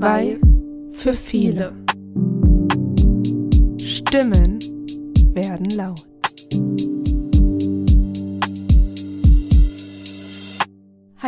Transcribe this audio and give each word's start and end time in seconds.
Zwei 0.00 0.38
für 0.92 1.12
viele. 1.12 1.74
Stimmen 3.78 4.58
werden 5.34 5.66
laut. 5.76 6.09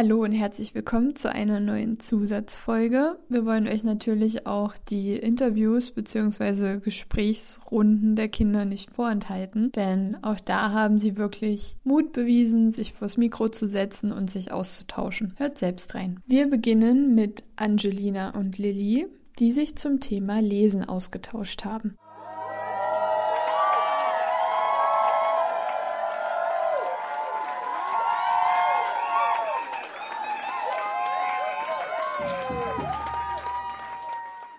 Hallo 0.03 0.25
und 0.25 0.33
herzlich 0.33 0.75
willkommen 0.75 1.15
zu 1.15 1.31
einer 1.31 1.61
neuen 1.61 2.01
Zusatzfolge. 2.01 3.21
Wir 3.29 3.47
wollen 3.47 3.69
euch 3.69 3.85
natürlich 3.85 4.49
auch 4.49 4.75
die 4.77 5.15
Interviews 5.15 5.93
bzw. 5.93 6.81
Gesprächsrunden 6.81 8.17
der 8.17 8.27
Kinder 8.27 8.65
nicht 8.65 8.91
vorenthalten, 8.91 9.71
denn 9.71 10.17
auch 10.23 10.41
da 10.41 10.73
haben 10.73 10.99
sie 10.99 11.17
wirklich 11.19 11.77
Mut 11.85 12.13
bewiesen, 12.13 12.73
sich 12.73 12.95
vors 12.95 13.17
Mikro 13.17 13.49
zu 13.49 13.69
setzen 13.69 14.11
und 14.11 14.29
sich 14.29 14.51
auszutauschen. 14.51 15.35
Hört 15.37 15.57
selbst 15.57 15.95
rein. 15.95 16.19
Wir 16.27 16.51
beginnen 16.51 17.15
mit 17.15 17.45
Angelina 17.55 18.31
und 18.31 18.59
Lilly, 18.59 19.07
die 19.39 19.53
sich 19.53 19.77
zum 19.77 20.01
Thema 20.01 20.41
Lesen 20.41 20.85
ausgetauscht 20.85 21.65
haben. 21.65 21.97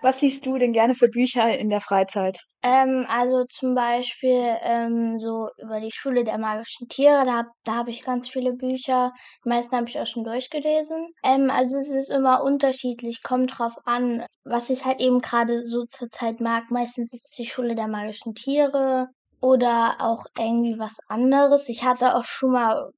Was 0.04 0.18
siehst 0.18 0.44
du 0.44 0.58
denn 0.58 0.74
gerne 0.74 0.94
für 0.94 1.08
Bücher 1.08 1.56
in 1.58 1.70
der 1.70 1.80
Freizeit? 1.80 2.38
Ähm, 2.62 3.06
also 3.08 3.46
zum 3.48 3.74
Beispiel 3.74 4.54
ähm, 4.60 5.16
so 5.16 5.48
über 5.56 5.80
die 5.80 5.90
Schule 5.90 6.24
der 6.24 6.36
magischen 6.36 6.88
Tiere, 6.88 7.24
da, 7.24 7.44
da 7.64 7.76
habe 7.76 7.90
ich 7.90 8.04
ganz 8.04 8.28
viele 8.28 8.52
Bücher. 8.52 9.12
Die 9.42 9.48
meisten 9.48 9.74
habe 9.74 9.88
ich 9.88 9.98
auch 9.98 10.06
schon 10.06 10.24
durchgelesen. 10.24 11.08
Ähm, 11.24 11.50
also 11.50 11.78
es 11.78 11.90
ist 11.90 12.10
immer 12.10 12.42
unterschiedlich, 12.42 13.22
kommt 13.22 13.58
drauf 13.58 13.78
an, 13.86 14.26
was 14.44 14.68
ich 14.68 14.84
halt 14.84 15.00
eben 15.00 15.20
gerade 15.20 15.66
so 15.66 15.86
zurzeit 15.86 16.38
mag. 16.38 16.70
Meistens 16.70 17.14
ist 17.14 17.30
es 17.30 17.36
die 17.38 17.46
Schule 17.46 17.74
der 17.74 17.88
magischen 17.88 18.34
Tiere 18.34 19.08
oder 19.40 19.96
auch 20.00 20.26
irgendwie 20.38 20.78
was 20.78 20.98
anderes. 21.08 21.70
Ich 21.70 21.82
hatte 21.82 22.14
auch 22.14 22.24
schon 22.24 22.52
mal 22.52 22.90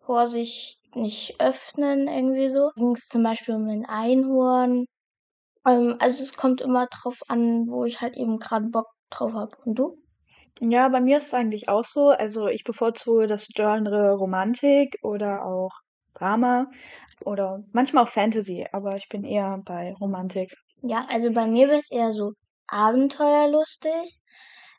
Vorsicht 0.00 0.77
nicht 0.98 1.40
öffnen, 1.40 2.08
irgendwie 2.08 2.48
so. 2.48 2.70
Ging 2.76 2.92
es 2.92 3.06
zum 3.06 3.22
Beispiel 3.22 3.54
um 3.54 3.68
ein 3.68 3.86
Einhorn 3.86 4.86
ähm, 5.68 5.96
also 5.98 6.22
es 6.22 6.34
kommt 6.34 6.60
immer 6.60 6.86
drauf 6.86 7.20
an, 7.28 7.68
wo 7.68 7.84
ich 7.84 8.00
halt 8.00 8.16
eben 8.16 8.38
gerade 8.38 8.66
Bock 8.66 8.86
drauf 9.10 9.32
habe. 9.34 9.56
Und 9.64 9.78
du? 9.78 9.98
Ja, 10.60 10.88
bei 10.88 11.00
mir 11.00 11.18
ist 11.18 11.26
es 11.28 11.34
eigentlich 11.34 11.68
auch 11.68 11.84
so. 11.84 12.08
Also 12.08 12.48
ich 12.48 12.64
bevorzuge 12.64 13.26
das 13.26 13.48
Genre 13.48 14.14
Romantik 14.14 14.98
oder 15.02 15.44
auch 15.44 15.72
Drama 16.14 16.66
oder 17.24 17.62
manchmal 17.72 18.04
auch 18.04 18.08
Fantasy, 18.08 18.66
aber 18.72 18.96
ich 18.96 19.08
bin 19.08 19.24
eher 19.24 19.60
bei 19.64 19.94
Romantik. 20.00 20.52
Ja, 20.82 21.06
also 21.08 21.30
bei 21.32 21.46
mir 21.46 21.68
wäre 21.68 21.78
es 21.78 21.90
eher 21.90 22.10
so 22.12 22.32
abenteuerlustig. 22.66 24.20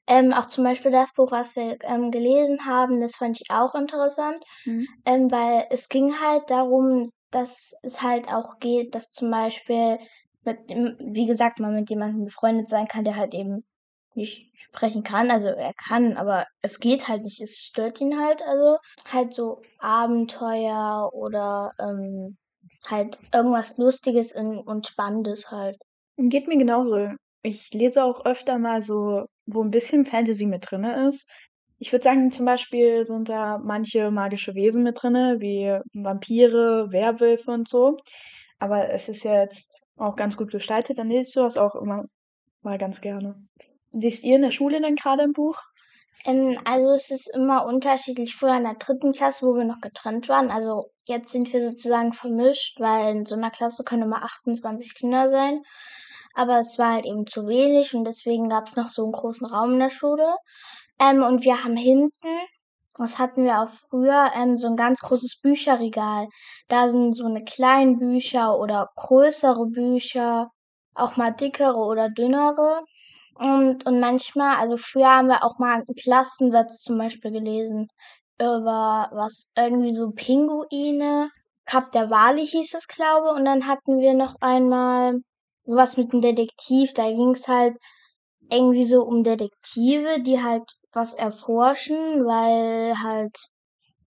Ähm, 0.10 0.34
auch 0.34 0.48
zum 0.48 0.64
Beispiel 0.64 0.92
das 0.92 1.14
Buch, 1.14 1.32
was 1.32 1.56
wir 1.56 1.78
ähm, 1.84 2.10
gelesen 2.10 2.66
haben, 2.66 3.00
das 3.00 3.16
fand 3.16 3.40
ich 3.40 3.52
auch 3.52 3.76
interessant, 3.76 4.40
mhm. 4.66 4.88
ähm, 5.06 5.32
weil 5.32 5.68
es 5.70 5.88
ging 5.88 6.20
halt 6.20 6.50
darum, 6.50 7.12
dass 7.30 7.76
es 7.84 8.02
halt 8.02 8.28
auch 8.28 8.58
geht, 8.60 8.96
dass 8.96 9.12
zum 9.12 9.30
Beispiel 9.30 10.00
mit, 10.46 10.58
wie 10.68 11.28
gesagt, 11.28 11.60
man 11.60 11.76
mit 11.76 11.92
jemandem 11.92 12.26
befreundet 12.26 12.70
sein 12.70 12.88
kann, 12.88 13.04
der 13.04 13.18
halt 13.18 13.36
eben 13.36 13.64
nicht 14.16 14.52
sprechen 14.56 15.04
kann. 15.04 15.30
Also 15.30 15.50
er 15.50 15.74
kann, 15.74 16.18
aber 16.18 16.46
es 16.62 16.80
geht 16.80 17.08
halt 17.08 17.24
nicht. 17.24 17.42
Es 17.42 17.58
stört 17.58 18.02
ihn 18.02 18.20
halt. 18.20 18.42
Also 18.42 18.78
halt 19.06 19.34
so 19.34 19.62
Abenteuer 19.78 21.10
oder 21.14 21.72
ähm, 21.80 22.38
halt 22.88 23.20
irgendwas 23.34 23.78
Lustiges 23.78 24.34
und 24.36 24.88
Spannendes 24.88 25.52
halt. 25.52 25.78
Geht 26.18 26.48
mir 26.48 26.58
genauso. 26.58 27.14
Ich 27.42 27.72
lese 27.74 28.04
auch 28.04 28.26
öfter 28.26 28.58
mal 28.58 28.82
so, 28.82 29.26
wo 29.46 29.64
ein 29.64 29.72
bisschen 29.72 30.06
Fantasy 30.06 30.46
mit 30.46 30.70
drin 30.70 30.84
ist. 30.84 31.30
Ich 31.78 31.92
würde 31.94 32.04
sagen, 32.04 32.32
zum 32.32 32.46
Beispiel 32.46 33.06
sind 33.06 33.30
da 33.30 33.58
manche 33.58 34.12
magische 34.12 34.54
Wesen 34.54 34.84
mit 34.84 35.02
drin, 35.02 35.40
wie 35.40 35.80
Vampire, 35.94 36.92
Werwölfe 36.92 37.52
und 37.52 37.70
so. 37.70 37.98
Aber 38.60 38.90
es 38.90 39.08
ist 39.08 39.24
jetzt 39.24 39.78
auch 39.96 40.16
ganz 40.16 40.36
gut 40.36 40.52
gestaltet, 40.52 41.00
dann 41.00 41.10
lese 41.10 41.22
ich 41.22 41.32
sowas 41.32 41.58
auch 41.58 41.76
immer 41.76 42.06
mal 42.62 42.78
ganz 42.78 43.00
gerne. 43.00 43.36
Liest 43.94 44.24
ihr 44.24 44.36
in 44.36 44.42
der 44.42 44.52
Schule 44.52 44.82
denn 44.82 44.96
gerade 44.96 45.24
ein 45.24 45.34
Buch? 45.34 45.60
Ähm, 46.26 46.60
also 46.66 46.92
es 46.92 47.12
ist 47.12 47.34
immer 47.34 47.66
unterschiedlich. 47.66 48.36
Früher 48.36 48.58
in 48.58 48.64
der 48.64 48.76
dritten 48.76 49.14
Klasse, 49.14 49.46
wo 49.46 49.56
wir 49.56 49.64
noch 49.64 49.82
getrennt 49.82 50.28
waren. 50.30 50.52
Also 50.52 50.92
jetzt 51.08 51.32
sind 51.32 51.52
wir 51.54 51.62
sozusagen 51.62 52.14
vermischt, 52.14 52.80
weil 52.80 53.16
in 53.16 53.26
so 53.26 53.36
einer 53.36 53.52
Klasse 53.52 53.84
können 53.84 54.04
immer 54.04 54.24
28 54.24 54.96
Kinder 54.96 55.30
sein. 55.30 55.62
Aber 56.36 56.60
es 56.60 56.78
war 56.80 56.94
halt 56.94 57.06
eben 57.06 57.28
zu 57.28 57.48
wenig 57.48 57.94
und 57.94 58.06
deswegen 58.06 58.50
gab 58.50 58.68
es 58.68 58.76
noch 58.76 58.90
so 58.90 59.04
einen 59.04 59.12
großen 59.12 59.48
Raum 59.48 59.74
in 59.74 59.80
der 59.80 59.90
Schule. 59.90 60.36
Ähm, 61.00 61.24
und 61.24 61.44
wir 61.44 61.64
haben 61.64 61.78
hinten 61.78 62.18
das 63.00 63.18
hatten 63.18 63.46
wir 63.46 63.62
auch 63.62 63.70
früher, 63.70 64.30
ähm, 64.36 64.58
so 64.58 64.68
ein 64.68 64.76
ganz 64.76 65.00
großes 65.00 65.40
Bücherregal. 65.42 66.28
Da 66.68 66.90
sind 66.90 67.14
so 67.14 67.26
eine 67.26 67.44
kleinen 67.46 67.98
Bücher 67.98 68.60
oder 68.60 68.90
größere 68.98 69.68
Bücher, 69.68 70.52
auch 70.96 71.16
mal 71.18 71.32
dickere 71.32 71.78
oder 71.78 72.10
dünnere. 72.10 72.84
Und, 73.36 73.86
und 73.86 74.00
manchmal, 74.02 74.58
also 74.58 74.76
früher 74.78 75.10
haben 75.10 75.30
wir 75.30 75.44
auch 75.46 75.60
mal 75.60 75.76
einen 75.76 75.96
Klassensatz 75.96 76.82
zum 76.82 76.98
Beispiel 76.98 77.32
gelesen 77.32 77.88
über 78.40 79.10
was, 79.14 79.52
irgendwie 79.58 79.94
so 79.94 80.12
Pinguine. 80.12 81.30
Kap 81.66 81.92
der 81.94 82.10
Wali 82.10 82.46
hieß 82.46 82.74
es, 82.74 82.88
glaube 82.88 83.30
Und 83.32 83.46
dann 83.46 83.68
hatten 83.68 84.00
wir 84.00 84.14
noch 84.14 84.36
einmal 84.42 85.22
sowas 85.70 85.98
mit 85.98 86.12
einem 86.12 86.22
Detektiv. 86.22 86.94
Da 86.94 87.10
ging 87.10 87.32
es 87.32 87.48
halt 87.48 87.76
irgendwie 88.50 88.84
so 88.84 89.04
um 89.04 89.24
Detektive, 89.24 90.22
die 90.22 90.42
halt 90.42 90.64
was 90.94 91.14
erforschen, 91.14 92.26
weil 92.26 92.98
halt 92.98 93.38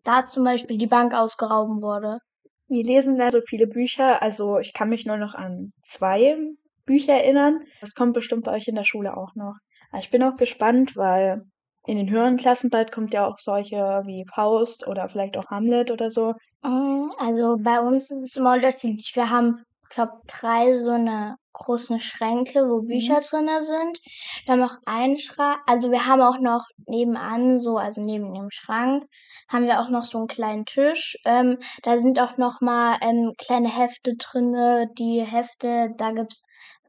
da 0.04 0.26
zum 0.26 0.44
Beispiel 0.44 0.78
die 0.78 0.88
Bank 0.88 1.14
ausgeraubt 1.14 1.82
wurde. 1.82 2.20
Wir 2.68 2.84
lesen 2.84 3.18
da 3.18 3.32
so 3.32 3.42
viele 3.42 3.68
Bücher, 3.68 4.22
also 4.22 4.60
ich 4.60 4.74
kann 4.74 4.90
mich 4.90 5.06
nur 5.06 5.18
noch 5.18 5.34
an 5.34 5.74
zwei 5.82 6.38
Bücher 6.86 7.14
erinnern. 7.14 7.62
Das 7.82 7.96
kommt 7.96 8.14
bestimmt 8.14 8.46
bei 8.46 8.54
euch 8.54 8.68
in 8.68 8.76
der 8.76 8.84
Schule 8.84 9.18
auch 9.18 9.36
noch. 9.36 9.56
Ich 9.98 10.12
bin 10.12 10.24
auch 10.24 10.38
gespannt, 10.38 10.96
weil 10.96 11.44
in 11.86 11.98
den 11.98 12.10
höheren 12.10 12.38
Klassen 12.38 12.70
bald 12.70 12.92
kommt 12.92 13.14
ja 13.14 13.26
auch 13.26 13.40
solche 13.40 13.76
wie 14.06 14.26
Faust 14.34 14.88
oder 14.88 15.10
vielleicht 15.10 15.38
auch 15.38 15.48
Hamlet 15.48 15.90
oder 15.90 16.10
so. 16.10 16.34
Mm, 16.62 17.10
also 17.18 17.58
bei 17.60 17.80
uns 17.80 18.12
ist 18.12 18.24
es 18.24 18.36
immer 18.36 18.54
unterschiedlich. 18.54 19.12
Wir 19.16 19.30
haben, 19.30 19.64
glaube, 19.90 20.14
drei 20.28 20.78
so 20.78 20.92
eine 20.92 21.36
großen 21.54 22.00
Schränke, 22.00 22.62
wo 22.70 22.82
Bücher 22.82 23.18
mhm. 23.18 23.26
drinne 23.30 23.62
sind. 23.62 24.00
Wir 24.46 24.54
haben 24.54 24.64
auch 24.64 24.78
einen 24.86 25.18
Schrank, 25.18 25.60
also 25.68 25.92
wir 25.92 26.06
haben 26.06 26.22
auch 26.22 26.40
noch 26.40 26.66
nebenan, 26.88 27.60
so, 27.60 27.78
also 27.78 28.02
neben 28.02 28.34
dem 28.34 28.50
Schrank, 28.52 29.04
haben 29.50 29.66
wir 29.66 29.82
auch 29.82 29.90
noch 29.90 30.04
so 30.04 30.20
einen 30.20 30.28
kleinen 30.28 30.66
Tisch. 30.66 31.18
Ähm, 31.26 31.58
da 31.84 31.98
sind 31.98 32.20
auch 32.20 32.38
noch 32.38 32.62
mal 32.62 32.98
ähm, 33.02 33.34
kleine 33.38 33.70
Hefte 33.70 34.16
drinne. 34.16 34.88
Die 34.98 35.22
Hefte, 35.22 35.90
da 35.98 36.12
gibt's 36.12 36.44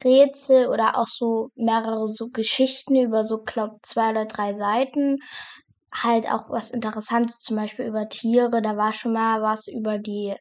Rätsel 0.04 0.68
oder 0.68 0.96
auch 0.96 1.08
so 1.08 1.50
mehrere 1.56 2.06
so 2.06 2.28
Geschichten 2.28 2.96
über 2.96 3.24
so, 3.24 3.42
glaub, 3.42 3.78
zwei 3.82 4.10
oder 4.10 4.26
drei 4.26 4.56
Seiten. 4.56 5.18
Halt 5.92 6.30
auch 6.30 6.50
was 6.50 6.70
Interessantes, 6.70 7.40
zum 7.40 7.56
Beispiel 7.56 7.86
über 7.86 8.08
Tiere. 8.08 8.62
Da 8.62 8.76
war 8.76 8.92
schon 8.92 9.12
mal 9.12 9.42
was 9.42 9.66
über 9.66 9.98
die 9.98 10.36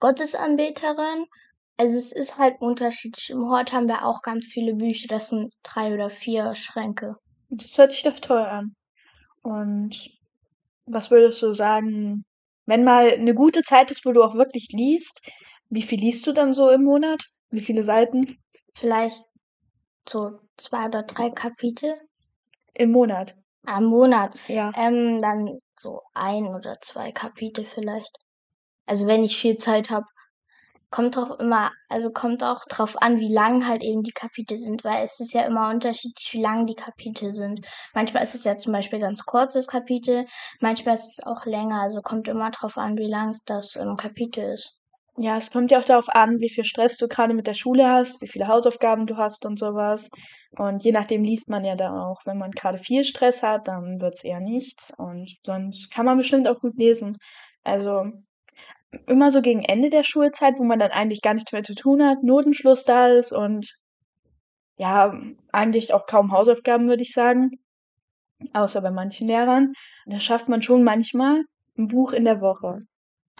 Gottesanbeterin. 0.00 1.26
Also 1.76 1.96
es 1.96 2.12
ist 2.12 2.38
halt 2.38 2.60
unterschiedlich. 2.60 3.30
Im 3.30 3.48
Hort 3.48 3.72
haben 3.72 3.88
wir 3.88 4.06
auch 4.06 4.22
ganz 4.22 4.46
viele 4.46 4.74
Bücher. 4.74 5.08
Das 5.08 5.28
sind 5.28 5.52
drei 5.62 5.92
oder 5.94 6.10
vier 6.10 6.54
Schränke. 6.54 7.16
Das 7.48 7.76
hört 7.78 7.90
sich 7.90 8.02
doch 8.02 8.18
toll 8.18 8.42
an. 8.42 8.74
Und 9.42 10.10
was 10.86 11.10
würdest 11.10 11.42
du 11.42 11.52
sagen, 11.52 12.24
wenn 12.66 12.84
mal 12.84 13.10
eine 13.10 13.34
gute 13.34 13.62
Zeit 13.62 13.90
ist, 13.90 14.04
wo 14.04 14.12
du 14.12 14.22
auch 14.22 14.34
wirklich 14.34 14.68
liest, 14.72 15.20
wie 15.68 15.82
viel 15.82 15.98
liest 15.98 16.26
du 16.26 16.32
dann 16.32 16.54
so 16.54 16.70
im 16.70 16.84
Monat? 16.84 17.24
Wie 17.50 17.62
viele 17.62 17.82
Seiten? 17.82 18.38
Vielleicht 18.74 19.22
so 20.08 20.38
zwei 20.56 20.86
oder 20.86 21.02
drei 21.02 21.30
Kapitel. 21.30 21.96
Im 22.74 22.92
Monat? 22.92 23.34
Am 23.64 23.84
Monat. 23.84 24.36
Ja. 24.48 24.72
Ähm, 24.76 25.20
dann 25.20 25.58
so 25.78 26.02
ein 26.14 26.46
oder 26.46 26.78
zwei 26.80 27.12
Kapitel 27.12 27.64
vielleicht. 27.64 28.16
Also 28.86 29.06
wenn 29.06 29.24
ich 29.24 29.36
viel 29.36 29.56
Zeit 29.56 29.90
habe 29.90 30.06
kommt 30.92 31.18
auch 31.18 31.40
immer, 31.40 31.72
also 31.88 32.10
kommt 32.10 32.44
auch 32.44 32.64
drauf 32.66 33.00
an, 33.00 33.18
wie 33.18 33.32
lang 33.32 33.66
halt 33.66 33.82
eben 33.82 34.02
die 34.02 34.12
Kapitel 34.12 34.58
sind, 34.58 34.84
weil 34.84 35.02
es 35.02 35.18
ist 35.18 35.32
ja 35.32 35.42
immer 35.42 35.70
unterschiedlich, 35.70 36.28
wie 36.32 36.42
lang 36.42 36.66
die 36.66 36.76
Kapitel 36.76 37.32
sind. 37.32 37.66
Manchmal 37.94 38.22
ist 38.22 38.36
es 38.36 38.44
ja 38.44 38.58
zum 38.58 38.72
Beispiel 38.72 39.00
ganz 39.00 39.24
kurzes 39.24 39.66
Kapitel, 39.66 40.26
manchmal 40.60 40.94
ist 40.94 41.18
es 41.18 41.26
auch 41.26 41.46
länger, 41.46 41.80
also 41.80 42.00
kommt 42.02 42.28
immer 42.28 42.50
drauf 42.50 42.78
an, 42.78 42.96
wie 42.96 43.10
lang 43.10 43.38
das 43.46 43.74
ähm, 43.74 43.96
Kapitel 43.96 44.52
ist. 44.54 44.78
Ja, 45.16 45.36
es 45.36 45.50
kommt 45.50 45.70
ja 45.70 45.80
auch 45.80 45.84
darauf 45.84 46.08
an, 46.08 46.40
wie 46.40 46.48
viel 46.48 46.64
Stress 46.64 46.96
du 46.96 47.08
gerade 47.08 47.34
mit 47.34 47.46
der 47.46 47.54
Schule 47.54 47.86
hast, 47.88 48.22
wie 48.22 48.28
viele 48.28 48.48
Hausaufgaben 48.48 49.06
du 49.06 49.16
hast 49.16 49.44
und 49.44 49.58
sowas. 49.58 50.10
Und 50.56 50.84
je 50.84 50.92
nachdem 50.92 51.22
liest 51.22 51.50
man 51.50 51.64
ja 51.64 51.76
dann 51.76 51.98
auch. 51.98 52.20
Wenn 52.24 52.38
man 52.38 52.50
gerade 52.50 52.78
viel 52.78 53.04
Stress 53.04 53.42
hat, 53.42 53.68
dann 53.68 54.00
wird's 54.00 54.24
eher 54.24 54.40
nichts. 54.40 54.90
Und 54.96 55.36
sonst 55.44 55.90
kann 55.90 56.06
man 56.06 56.16
bestimmt 56.16 56.48
auch 56.48 56.60
gut 56.60 56.76
lesen. 56.78 57.18
Also 57.62 58.06
immer 59.06 59.30
so 59.30 59.42
gegen 59.42 59.62
Ende 59.64 59.90
der 59.90 60.02
Schulzeit, 60.02 60.58
wo 60.58 60.64
man 60.64 60.78
dann 60.78 60.90
eigentlich 60.90 61.22
gar 61.22 61.34
nichts 61.34 61.52
mehr 61.52 61.62
zu 61.62 61.74
tun 61.74 62.02
hat, 62.04 62.22
Notenschluss 62.22 62.84
da 62.84 63.08
ist 63.08 63.32
und 63.32 63.78
ja, 64.76 65.14
eigentlich 65.52 65.92
auch 65.94 66.06
kaum 66.06 66.32
Hausaufgaben, 66.32 66.88
würde 66.88 67.02
ich 67.02 67.12
sagen. 67.12 67.50
Außer 68.52 68.80
bei 68.80 68.90
manchen 68.90 69.28
Lehrern. 69.28 69.72
Da 70.06 70.18
schafft 70.18 70.48
man 70.48 70.62
schon 70.62 70.82
manchmal 70.82 71.42
ein 71.78 71.88
Buch 71.88 72.12
in 72.12 72.24
der 72.24 72.40
Woche. 72.40 72.80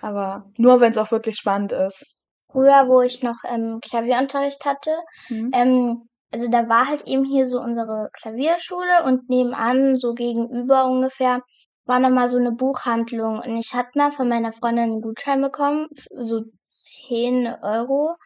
Aber 0.01 0.51
nur, 0.59 0.81
wenn 0.81 0.91
es 0.91 0.99
auch 0.99 1.11
wirklich 1.11 1.37
spannend 1.37 1.73
ist. 1.73 2.29
Früher, 2.51 2.87
wo 2.87 3.01
ich 3.01 3.23
noch 3.23 3.39
ähm, 3.49 3.81
Klavierunterricht 3.83 4.65
hatte, 4.65 4.91
Mhm. 5.29 5.51
ähm, 5.55 6.09
also 6.33 6.49
da 6.49 6.69
war 6.69 6.89
halt 6.89 7.07
eben 7.07 7.25
hier 7.25 7.47
so 7.47 7.61
unsere 7.61 8.09
Klavierschule 8.13 9.05
und 9.05 9.29
nebenan, 9.29 9.97
so 9.97 10.15
gegenüber 10.15 10.87
ungefähr, 10.87 11.41
war 11.85 11.99
nochmal 11.99 12.29
so 12.29 12.39
eine 12.39 12.53
Buchhandlung. 12.53 13.41
Und 13.41 13.57
ich 13.57 13.75
hatte 13.75 13.91
mal 13.97 14.13
von 14.13 14.29
meiner 14.29 14.53
Freundin 14.53 14.85
einen 14.85 15.01
Gutschein 15.03 15.41
bekommen, 15.43 15.89
so 16.17 16.43
10 16.61 17.47
Euro, 17.63 18.17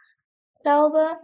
glaube. 0.63 1.19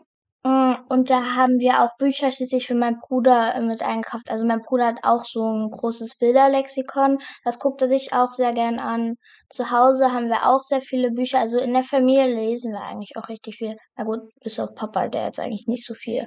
Mm, 0.44 0.74
Und 0.88 1.10
da 1.10 1.36
haben 1.36 1.58
wir 1.60 1.82
auch 1.82 1.96
Bücher 1.98 2.32
schließlich 2.32 2.66
für 2.66 2.74
meinen 2.74 2.98
Bruder 3.00 3.54
äh, 3.54 3.60
mit 3.60 3.82
eingekauft. 3.82 4.30
Also 4.30 4.44
mein 4.44 4.62
Bruder 4.62 4.86
hat 4.86 5.00
auch 5.04 5.24
so 5.24 5.42
ein 5.44 5.70
großes 5.70 6.18
Bilderlexikon. 6.18 7.18
Das 7.44 7.58
guckt 7.60 7.80
er 7.82 7.88
sich 7.88 8.12
auch 8.12 8.30
sehr 8.30 8.52
gern 8.52 8.78
an. 8.80 9.16
Zu 9.50 9.70
Hause 9.70 10.12
haben 10.12 10.28
wir 10.28 10.46
auch 10.48 10.60
sehr 10.62 10.80
viele 10.80 11.10
Bücher. 11.12 11.38
Also 11.38 11.58
in 11.58 11.72
der 11.72 11.84
Familie 11.84 12.26
lesen 12.34 12.72
wir 12.72 12.80
eigentlich 12.80 13.16
auch 13.16 13.28
richtig 13.28 13.56
viel. 13.58 13.76
Na 13.96 14.04
gut, 14.04 14.20
bis 14.42 14.58
auf 14.58 14.74
Papa, 14.74 15.08
der 15.08 15.26
jetzt 15.26 15.38
eigentlich 15.40 15.66
nicht 15.68 15.86
so 15.86 15.94
viel. 15.94 16.26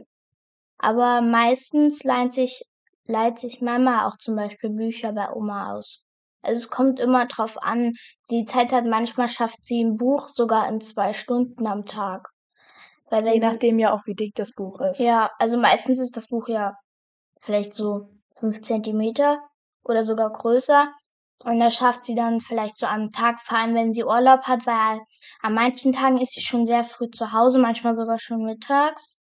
Aber 0.77 1.21
meistens 1.21 2.03
leiht 2.03 2.33
sich, 2.33 2.63
leiht 3.05 3.39
sich 3.39 3.61
Mama 3.61 4.07
auch 4.07 4.17
zum 4.17 4.35
Beispiel 4.35 4.69
Bücher 4.69 5.13
bei 5.13 5.31
Oma 5.31 5.73
aus. 5.73 6.01
Also 6.41 6.59
es 6.59 6.69
kommt 6.69 6.99
immer 6.99 7.25
drauf 7.25 7.61
an. 7.61 7.93
Die 8.29 8.45
Zeit 8.45 8.71
hat, 8.71 8.85
manchmal 8.85 9.27
schafft 9.27 9.63
sie 9.63 9.83
ein 9.83 9.97
Buch 9.97 10.29
sogar 10.29 10.67
in 10.69 10.79
zwei 10.81 11.13
Stunden 11.13 11.65
am 11.65 11.85
Tag. 11.85 12.29
Weil 13.09 13.27
Je 13.27 13.39
nachdem 13.39 13.79
ja 13.79 13.93
auch, 13.93 14.05
wie 14.05 14.15
dick 14.15 14.33
das 14.35 14.51
Buch 14.51 14.79
ist. 14.79 14.99
ja, 14.99 15.31
also 15.37 15.57
meistens 15.57 15.99
ist 15.99 16.17
das 16.17 16.27
Buch 16.27 16.47
ja 16.47 16.75
vielleicht 17.39 17.73
so 17.73 18.09
fünf 18.35 18.61
Zentimeter 18.61 19.39
oder 19.83 20.03
sogar 20.03 20.31
größer. 20.31 20.91
Und 21.43 21.59
das 21.59 21.75
schafft 21.75 22.05
sie 22.05 22.15
dann 22.15 22.39
vielleicht 22.39 22.77
so 22.77 22.85
am 22.85 23.11
Tag, 23.11 23.39
vor 23.39 23.57
allem 23.57 23.75
wenn 23.75 23.93
sie 23.93 24.03
Urlaub 24.03 24.43
hat, 24.43 24.65
weil 24.65 25.01
an 25.41 25.53
manchen 25.53 25.93
Tagen 25.93 26.17
ist 26.17 26.33
sie 26.33 26.41
schon 26.41 26.65
sehr 26.65 26.83
früh 26.83 27.09
zu 27.11 27.33
Hause, 27.33 27.59
manchmal 27.59 27.95
sogar 27.95 28.17
schon 28.19 28.43
mittags. 28.43 29.19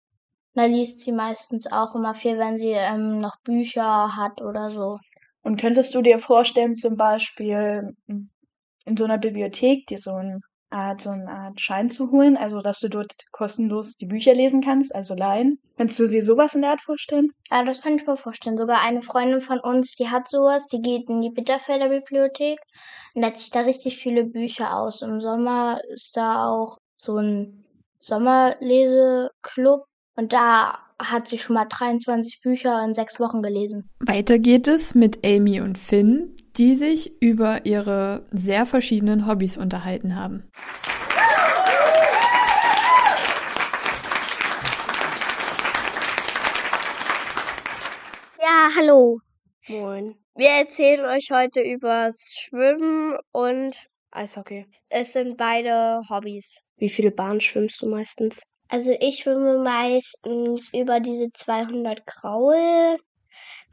Da 0.58 0.64
liest 0.64 1.02
sie 1.02 1.12
meistens 1.12 1.70
auch 1.70 1.94
immer 1.94 2.16
viel, 2.16 2.36
wenn 2.36 2.58
sie 2.58 2.72
ähm, 2.72 3.20
noch 3.20 3.36
Bücher 3.44 4.16
hat 4.16 4.42
oder 4.42 4.70
so. 4.70 4.98
Und 5.44 5.60
könntest 5.60 5.94
du 5.94 6.02
dir 6.02 6.18
vorstellen, 6.18 6.74
zum 6.74 6.96
Beispiel 6.96 7.94
m, 8.08 8.30
in 8.84 8.96
so 8.96 9.04
einer 9.04 9.18
Bibliothek 9.18 9.86
dir 9.86 9.98
so 9.98 10.14
ein 10.14 10.40
Art, 10.70 11.02
so 11.02 11.10
eine 11.10 11.30
Art 11.30 11.60
Schein 11.60 11.90
zu 11.90 12.10
holen, 12.10 12.36
also 12.36 12.60
dass 12.60 12.80
du 12.80 12.88
dort 12.88 13.12
kostenlos 13.30 13.98
die 13.98 14.06
Bücher 14.06 14.34
lesen 14.34 14.60
kannst, 14.60 14.92
also 14.92 15.14
leihen? 15.14 15.60
Könntest 15.76 16.00
du 16.00 16.08
dir 16.08 16.24
sowas 16.24 16.56
in 16.56 16.62
der 16.62 16.72
Art 16.72 16.80
vorstellen? 16.80 17.30
Ja, 17.52 17.62
das 17.62 17.80
kann 17.80 17.94
ich 17.94 18.04
mir 18.04 18.16
vorstellen. 18.16 18.58
Sogar 18.58 18.82
eine 18.82 19.00
Freundin 19.00 19.40
von 19.40 19.60
uns, 19.60 19.94
die 19.94 20.08
hat 20.08 20.26
sowas, 20.28 20.66
die 20.66 20.82
geht 20.82 21.08
in 21.08 21.20
die 21.20 21.30
Bitterfelder 21.30 21.88
Bibliothek 21.88 22.58
und 23.14 23.22
lädt 23.22 23.36
sich 23.36 23.50
da 23.50 23.60
richtig 23.60 23.96
viele 23.98 24.24
Bücher 24.24 24.76
aus. 24.76 25.02
Im 25.02 25.20
Sommer 25.20 25.80
ist 25.88 26.16
da 26.16 26.48
auch 26.48 26.78
so 26.96 27.16
ein 27.18 27.64
Sommerleseclub 28.00 29.84
und 30.18 30.32
da 30.32 30.80
hat 31.00 31.28
sie 31.28 31.38
schon 31.38 31.54
mal 31.54 31.66
23 31.66 32.40
Bücher 32.42 32.84
in 32.84 32.92
sechs 32.92 33.20
Wochen 33.20 33.40
gelesen. 33.40 33.88
Weiter 34.00 34.40
geht 34.40 34.66
es 34.66 34.96
mit 34.96 35.24
Amy 35.24 35.60
und 35.60 35.78
Finn, 35.78 36.34
die 36.56 36.74
sich 36.74 37.22
über 37.22 37.64
ihre 37.64 38.26
sehr 38.32 38.66
verschiedenen 38.66 39.28
Hobbys 39.28 39.56
unterhalten 39.56 40.16
haben. 40.16 40.50
Ja, 48.40 48.70
hallo. 48.76 49.20
Moin. 49.68 50.16
Wir 50.34 50.48
erzählen 50.48 51.04
euch 51.04 51.28
heute 51.30 51.60
übers 51.60 52.34
Schwimmen 52.40 53.16
und 53.30 53.84
Eishockey. 54.10 54.66
Es 54.90 55.12
sind 55.12 55.36
beide 55.36 56.00
Hobbys. 56.10 56.60
Wie 56.76 56.88
viele 56.88 57.12
Bahnen 57.12 57.40
schwimmst 57.40 57.82
du 57.82 57.88
meistens? 57.88 58.42
Also 58.68 58.94
ich 59.00 59.18
schwimme 59.20 59.58
meistens 59.58 60.70
über 60.74 61.00
diese 61.00 61.32
200 61.32 62.06
Kraul. 62.06 62.98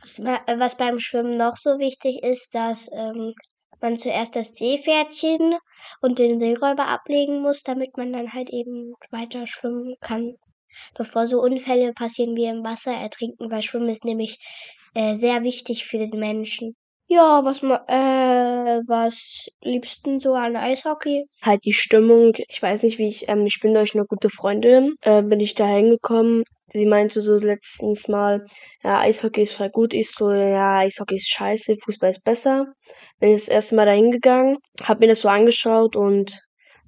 Was, 0.01 0.19
äh, 0.19 0.59
was 0.59 0.77
beim 0.77 0.99
Schwimmen 0.99 1.37
noch 1.37 1.57
so 1.57 1.79
wichtig 1.79 2.23
ist, 2.23 2.55
dass 2.55 2.89
ähm, 2.93 3.33
man 3.81 3.99
zuerst 3.99 4.35
das 4.35 4.55
Seepferdchen 4.55 5.55
und 6.01 6.19
den 6.19 6.39
Seeräuber 6.39 6.87
ablegen 6.87 7.41
muss, 7.41 7.61
damit 7.63 7.97
man 7.97 8.13
dann 8.13 8.33
halt 8.33 8.49
eben 8.49 8.93
weiter 9.11 9.47
schwimmen 9.47 9.95
kann. 9.99 10.35
Bevor 10.97 11.25
so 11.25 11.41
Unfälle 11.41 11.93
passieren 11.93 12.35
wie 12.35 12.45
im 12.45 12.63
Wasser 12.63 12.93
ertrinken, 12.93 13.51
weil 13.51 13.61
Schwimmen 13.63 13.89
ist 13.89 14.05
nämlich 14.05 14.39
äh, 14.93 15.15
sehr 15.15 15.43
wichtig 15.43 15.85
für 15.85 15.97
den 15.97 16.19
Menschen. 16.19 16.75
Ja, 17.07 17.43
was 17.45 17.61
ma 17.61 17.85
äh, 17.87 18.44
was 18.87 19.47
liebst 19.61 20.05
du 20.05 20.19
so 20.19 20.33
an 20.33 20.55
Eishockey? 20.55 21.25
halt 21.43 21.63
die 21.65 21.73
Stimmung. 21.73 22.33
Ich 22.49 22.61
weiß 22.61 22.83
nicht, 22.83 22.97
wie 22.99 23.07
ich, 23.07 23.29
ähm, 23.29 23.45
ich 23.45 23.59
bin 23.61 23.73
durch 23.73 23.95
eine 23.95 24.05
gute 24.05 24.29
Freundin, 24.29 24.95
äh, 25.01 25.21
bin 25.21 25.39
ich 25.39 25.55
da 25.55 25.67
hingekommen. 25.67 26.43
Sie 26.67 26.85
meinte 26.85 27.21
so 27.21 27.37
letztens 27.37 28.07
mal, 28.07 28.45
ja, 28.83 28.99
Eishockey 28.99 29.41
ist 29.43 29.53
voll 29.53 29.69
gut. 29.69 29.93
Ich 29.93 30.11
so, 30.11 30.31
ja, 30.31 30.79
Eishockey 30.79 31.15
ist 31.15 31.29
scheiße, 31.29 31.75
Fußball 31.83 32.09
ist 32.09 32.23
besser. 32.23 32.65
Bin 33.19 33.31
das 33.31 33.47
erste 33.47 33.75
Mal 33.75 33.85
da 33.85 33.91
hingegangen, 33.93 34.57
hab 34.81 34.99
mir 34.99 35.07
das 35.07 35.21
so 35.21 35.29
angeschaut 35.29 35.95
und 35.95 36.39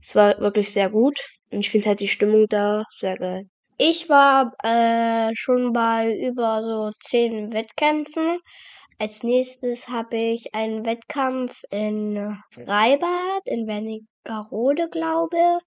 es 0.02 0.16
war 0.16 0.40
wirklich 0.40 0.72
sehr 0.72 0.90
gut. 0.90 1.20
Und 1.52 1.60
ich 1.60 1.70
finde 1.70 1.90
halt 1.90 2.00
die 2.00 2.08
Stimmung 2.08 2.48
da 2.50 2.84
sehr 2.90 3.16
geil. 3.18 3.44
Ich 3.78 4.10
war 4.10 4.54
äh, 4.64 5.32
schon 5.36 5.72
bei 5.72 6.18
über 6.18 6.64
so 6.64 6.92
zehn 7.00 7.54
Wettkämpfen. 7.54 8.40
Als 9.00 9.22
nächstes 9.22 9.90
habe 9.90 10.18
ich 10.18 10.56
einen 10.56 10.84
Wettkampf 10.84 11.62
in 11.70 12.36
Freibad 12.52 13.44
in 13.46 13.68
Wernigerode, 13.68 14.90
glaube 14.90 15.60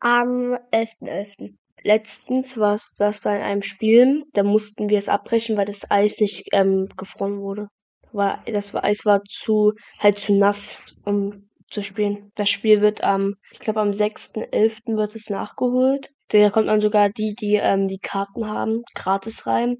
am 0.00 0.56
11.11. 0.72 1.54
Letztens 1.82 2.56
war 2.56 2.74
es 2.74 3.20
bei 3.20 3.42
einem 3.42 3.62
Spiel, 3.62 4.24
da 4.32 4.42
mussten 4.42 4.88
wir 4.88 4.98
es 4.98 5.10
abbrechen, 5.10 5.56
weil 5.56 5.66
das 5.66 5.90
Eis 5.90 6.18
nicht 6.20 6.44
ähm, 6.52 6.88
gefroren 6.96 7.40
wurde. 7.40 7.68
War, 8.12 8.42
das 8.46 8.72
war, 8.72 8.84
Eis 8.84 9.04
war 9.04 9.22
zu, 9.28 9.72
halt 9.98 10.18
zu 10.18 10.34
nass, 10.34 10.78
um 11.04 11.50
zu 11.70 11.82
spielen. 11.82 12.32
Das 12.36 12.48
Spiel 12.48 12.80
wird 12.80 13.04
am, 13.04 13.34
ich 13.52 13.58
glaube 13.58 13.80
am 13.80 13.90
6.11. 13.90 14.96
wird 14.96 15.14
es 15.14 15.28
nachgeholt. 15.28 16.10
Da 16.28 16.50
kommt 16.50 16.66
man 16.66 16.80
sogar 16.80 17.10
die, 17.10 17.34
die 17.34 17.56
ähm, 17.56 17.86
die 17.86 17.98
Karten 17.98 18.48
haben, 18.48 18.82
gratis 18.94 19.46
rein. 19.46 19.76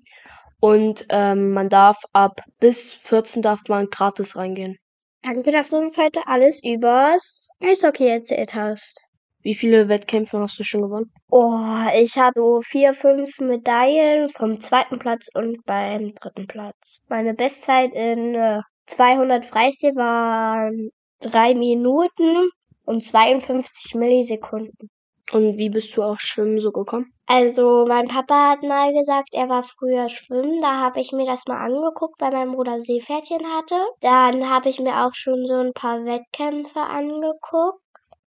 Und 0.65 1.07
ähm, 1.09 1.51
man 1.51 1.69
darf 1.69 1.99
ab 2.13 2.41
bis 2.61 2.95
14 2.95 3.43
darf 3.43 3.63
man 3.67 3.89
gratis 3.91 4.37
reingehen. 4.37 4.79
Danke, 5.23 5.51
dass 5.51 5.71
du 5.71 5.77
uns 5.77 5.99
heute 5.99 6.21
alles 6.27 6.63
übers 6.63 7.49
Eishockey 7.61 8.07
erzählt 8.07 8.55
hast. 8.55 9.03
Wie 9.41 9.57
viele 9.57 9.89
Wettkämpfe 9.89 10.39
hast 10.39 10.61
du 10.61 10.63
schon 10.63 10.83
gewonnen? 10.83 11.13
Oh, 11.31 11.59
ich 11.97 12.17
habe 12.17 12.39
so 12.39 12.61
vier, 12.63 12.95
fünf 12.95 13.41
Medaillen 13.41 14.29
vom 14.29 14.61
zweiten 14.61 15.01
Platz 15.01 15.27
und 15.35 15.65
beim 15.65 16.15
dritten 16.15 16.47
Platz. 16.47 17.01
Meine 17.09 17.35
Bestzeit 17.35 17.91
in 17.93 18.37
äh, 18.37 18.61
200 18.87 19.45
Freistil 19.45 19.97
waren 19.97 20.91
drei 21.19 21.57
Minuten 21.57 22.51
und 22.85 23.03
52 23.03 23.97
Millisekunden. 23.97 24.91
Und 25.33 25.57
wie 25.57 25.71
bist 25.71 25.97
du 25.97 26.03
auf 26.03 26.21
Schwimmen 26.21 26.61
so 26.61 26.71
gekommen? 26.71 27.13
Also, 27.27 27.87
mein 27.89 28.07
Papa 28.07 28.51
hat 28.51 28.63
mal 28.63 28.93
gesagt, 28.93 29.31
er 29.33 29.49
war 29.49 29.63
früher 29.63 30.11
schwimmen. 30.11 30.61
Da 30.61 30.79
habe 30.79 31.01
ich 31.01 31.13
mir 31.13 31.25
das 31.25 31.47
mal 31.47 31.65
angeguckt, 31.65 32.21
weil 32.21 32.33
mein 32.33 32.53
Bruder 32.53 32.79
Seepferdchen 32.79 33.41
hatte. 33.47 33.77
Dann 34.01 34.51
habe 34.51 34.69
ich 34.69 34.79
mir 34.79 35.07
auch 35.07 35.15
schon 35.15 35.47
so 35.47 35.55
ein 35.55 35.73
paar 35.73 36.05
Wettkämpfe 36.05 36.81
angeguckt. 36.81 37.81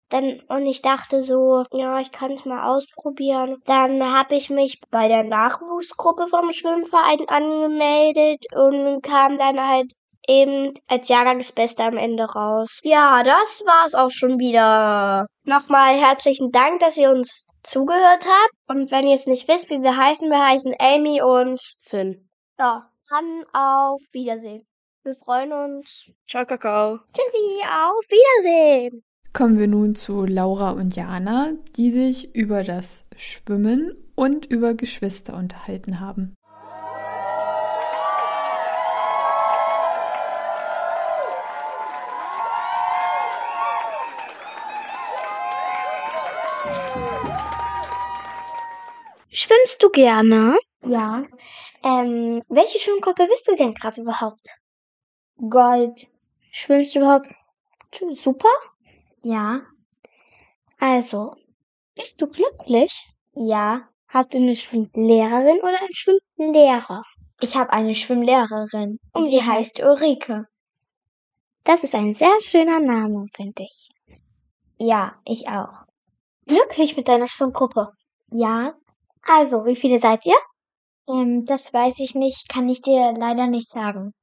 Dann, 0.09 0.41
und 0.49 0.65
ich 0.65 0.81
dachte 0.81 1.21
so, 1.21 1.63
ja, 1.71 1.99
ich 1.99 2.11
kann 2.11 2.31
es 2.31 2.45
mal 2.45 2.75
ausprobieren. 2.75 3.57
Dann 3.65 4.01
habe 4.17 4.35
ich 4.35 4.49
mich 4.49 4.79
bei 4.89 5.07
der 5.07 5.23
Nachwuchsgruppe 5.23 6.27
vom 6.27 6.53
Schwimmverein 6.53 7.27
angemeldet 7.27 8.45
und 8.55 9.01
kam 9.03 9.37
dann 9.37 9.67
halt 9.67 9.91
eben 10.27 10.73
als 10.87 11.07
Jahrgangsbeste 11.09 11.83
am 11.83 11.97
Ende 11.97 12.25
raus. 12.25 12.79
Ja, 12.83 13.23
das 13.23 13.63
war's 13.65 13.95
auch 13.95 14.11
schon 14.11 14.39
wieder. 14.39 15.27
Nochmal 15.43 15.95
herzlichen 15.95 16.51
Dank, 16.51 16.79
dass 16.79 16.97
ihr 16.97 17.09
uns 17.09 17.47
zugehört 17.63 18.25
habt. 18.25 18.53
Und 18.67 18.91
wenn 18.91 19.07
ihr 19.07 19.15
es 19.15 19.27
nicht 19.27 19.47
wisst, 19.47 19.69
wie 19.69 19.81
wir 19.81 19.97
heißen, 19.97 20.29
wir 20.29 20.45
heißen 20.45 20.75
Amy 20.79 21.21
und 21.21 21.61
Finn. 21.81 22.29
ja, 22.59 22.89
dann 23.09 23.43
auf 23.53 24.01
Wiedersehen. 24.11 24.65
Wir 25.03 25.15
freuen 25.15 25.53
uns. 25.53 26.09
Ciao, 26.27 26.45
Kakao. 26.45 26.99
Tschüssi, 27.13 27.61
auf 27.63 28.03
Wiedersehen. 28.09 29.03
Kommen 29.33 29.59
wir 29.59 29.67
nun 29.67 29.95
zu 29.95 30.25
Laura 30.25 30.71
und 30.71 30.95
Jana, 30.95 31.51
die 31.75 31.91
sich 31.91 32.33
über 32.33 32.63
das 32.63 33.05
Schwimmen 33.15 33.93
und 34.15 34.45
über 34.47 34.73
Geschwister 34.73 35.35
unterhalten 35.35 35.99
haben. 35.99 36.33
Schwimmst 49.29 49.83
du 49.83 49.89
gerne? 49.89 50.57
Ja. 50.85 51.23
Ähm, 51.83 52.41
welche 52.49 52.79
Schwimmgruppe 52.79 53.27
bist 53.27 53.47
du 53.47 53.55
denn 53.55 53.73
gerade 53.73 54.01
überhaupt? 54.01 54.49
Gold. 55.37 56.07
Schwimmst 56.51 56.95
du 56.95 56.99
überhaupt 56.99 57.27
super? 58.11 58.53
Ja. 59.21 59.61
Also, 60.79 61.35
bist 61.95 62.21
du 62.21 62.27
glücklich? 62.27 63.07
Ja. 63.33 63.89
Hast 64.07 64.33
du 64.33 64.37
eine 64.37 64.55
Schwimmlehrerin 64.55 65.59
oder 65.59 65.79
einen 65.79 65.93
Schwimmlehrer? 65.93 67.03
Ich 67.41 67.55
habe 67.55 67.73
eine 67.73 67.93
Schwimmlehrerin. 67.93 68.99
Und 69.11 69.25
sie 69.25 69.43
heißt 69.43 69.81
Ulrike. 69.81 70.47
Das 71.65 71.83
ist 71.83 71.95
ein 71.95 72.15
sehr 72.15 72.39
schöner 72.39 72.79
Name, 72.79 73.25
finde 73.35 73.63
ich. 73.63 73.89
Ja, 74.77 75.15
ich 75.25 75.49
auch. 75.49 75.83
Glücklich 76.47 76.95
mit 76.97 77.07
deiner 77.07 77.27
Schwimmgruppe? 77.27 77.91
Ja. 78.31 78.73
Also, 79.23 79.65
wie 79.65 79.75
viele 79.75 79.99
seid 79.99 80.25
ihr? 80.25 80.37
Ähm, 81.07 81.45
das 81.45 81.73
weiß 81.73 81.99
ich 81.99 82.15
nicht, 82.15 82.49
kann 82.49 82.69
ich 82.69 82.81
dir 82.81 83.13
leider 83.13 83.47
nicht 83.47 83.69
sagen. 83.69 84.13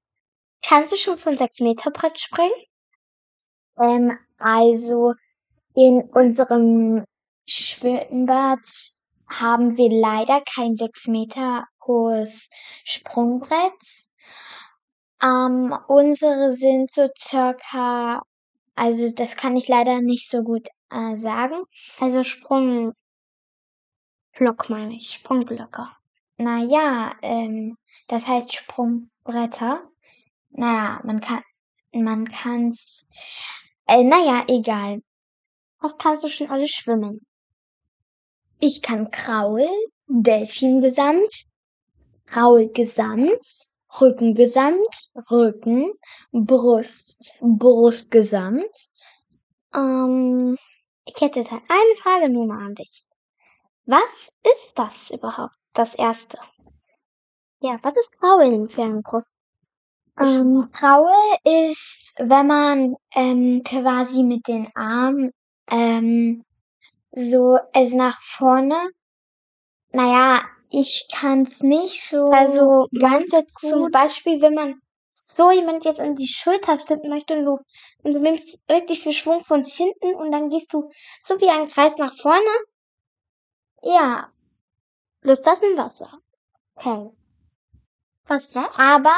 Kannst 0.63 0.93
du 0.93 0.97
schon 0.97 1.17
von 1.17 1.37
sechs 1.37 1.61
Meter 1.61 1.91
Brett 1.91 2.21
springen? 2.21 2.53
Ähm, 3.81 4.19
also 4.39 5.15
in 5.75 6.03
unserem 6.13 7.05
Schwimmbad 7.47 8.61
haben 9.29 9.77
wir 9.77 9.91
leider 9.91 10.43
kein 10.43 10.77
sechs 10.77 11.07
Meter 11.07 11.65
hohes 11.87 12.51
Sprungbrett. 12.85 14.09
Ähm, 15.23 15.77
unsere 15.89 16.51
sind 16.53 16.93
so 16.93 17.09
circa, 17.17 18.23
also 18.75 19.09
das 19.15 19.37
kann 19.37 19.57
ich 19.57 19.69
leider 19.69 20.01
nicht 20.01 20.29
so 20.31 20.43
gut 20.43 20.69
äh, 20.93 21.17
sagen. 21.17 21.65
Also 22.01 22.23
Sprungblock 22.25 22.95
meine 24.69 24.95
ich, 24.95 25.13
Sprungblöcke. 25.15 25.89
Naja, 26.37 27.15
ähm, 27.23 27.77
das 28.09 28.27
heißt 28.27 28.53
Sprungbretter. 28.53 29.89
Naja, 30.51 31.01
man 31.05 31.21
kann, 31.21 31.43
man 31.93 32.29
kann's, 32.29 33.09
äh, 33.87 34.03
naja, 34.03 34.45
egal. 34.49 35.03
Was 35.81 35.97
kannst 35.99 36.25
du 36.25 36.29
schon 36.29 36.49
alles 36.49 36.71
schwimmen? 36.71 37.27
Ich 38.59 38.83
kann 38.83 39.11
Kraul, 39.11 39.67
Delfingesamt, 40.07 41.47
Kraulgesamt, 42.27 43.73
Rückengesamt, 44.01 45.11
Rücken, 45.31 45.93
Brust, 46.33 47.35
Brustgesamt. 47.41 48.91
Ähm, 49.75 50.57
ich 51.05 51.21
hätte 51.21 51.45
dann 51.45 51.63
eine 51.69 51.95
Frage 51.97 52.29
nur 52.29 52.47
mal 52.47 52.65
an 52.65 52.75
dich. 52.75 53.05
Was 53.87 54.31
ist 54.45 54.79
das 54.79 55.11
überhaupt, 55.11 55.55
das 55.73 55.95
erste? 55.95 56.39
Ja, 57.61 57.79
was 57.83 57.97
ist 57.97 58.19
Kraulen 58.19 58.69
für 58.69 58.83
eine 58.83 59.03
Brust? 59.03 59.39
Ähm, 60.19 60.69
Kraul 60.73 61.09
ist, 61.45 62.15
wenn 62.19 62.47
man 62.47 62.97
ähm, 63.15 63.63
quasi 63.65 64.23
mit 64.23 64.47
den 64.47 64.69
Armen 64.77 65.33
ähm, 65.71 66.45
so 67.13 67.59
es 67.73 67.95
nach 67.95 68.21
vorne. 68.23 68.91
Naja, 69.93 70.43
ich 70.71 71.09
kann's 71.13 71.63
nicht 71.63 72.03
so 72.03 72.31
Also, 72.31 72.89
ganz 72.99 73.31
zum. 73.61 73.91
Beispiel, 73.91 74.41
wenn 74.43 74.55
man 74.55 74.81
so 75.37 75.51
jemand 75.51 75.85
jetzt 75.85 76.01
an 76.01 76.17
die 76.17 76.29
Schulter 76.29 76.79
stimmen 76.81 77.09
möchte 77.09 77.35
und 77.37 77.45
so, 77.45 77.59
und 78.03 78.15
du 78.15 78.19
nimmst 78.21 78.61
richtig 78.71 79.03
viel 79.03 79.13
Schwung 79.13 79.43
von 79.45 79.65
hinten 79.65 80.15
und 80.15 80.33
dann 80.33 80.51
gehst 80.51 80.73
du 80.73 80.91
so 81.25 81.41
wie 81.41 81.49
ein 81.51 81.69
Kreis 81.69 81.97
nach 81.99 82.15
vorne, 82.17 82.51
Ja, 83.83 84.31
löst 85.23 85.47
das 85.47 85.61
in 85.63 85.77
Wasser. 85.77 86.11
Okay. 86.77 87.11
Was 88.29 88.55
noch? 88.55 88.79
aber 88.79 89.15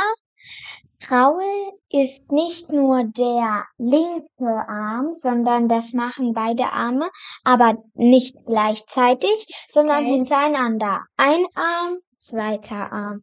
Kraul 1.00 1.72
ist 1.90 2.32
nicht 2.32 2.72
nur 2.72 3.04
der 3.04 3.66
linke 3.76 4.68
Arm, 4.68 5.12
sondern 5.12 5.68
das 5.68 5.92
machen 5.92 6.32
beide 6.32 6.72
Arme, 6.72 7.10
aber 7.44 7.82
nicht 7.94 8.36
gleichzeitig, 8.46 9.46
sondern 9.68 10.04
Okay. 10.04 10.14
hintereinander. 10.14 11.04
Ein 11.16 11.44
Arm, 11.54 11.98
zweiter 12.16 12.90
Arm, 12.90 13.22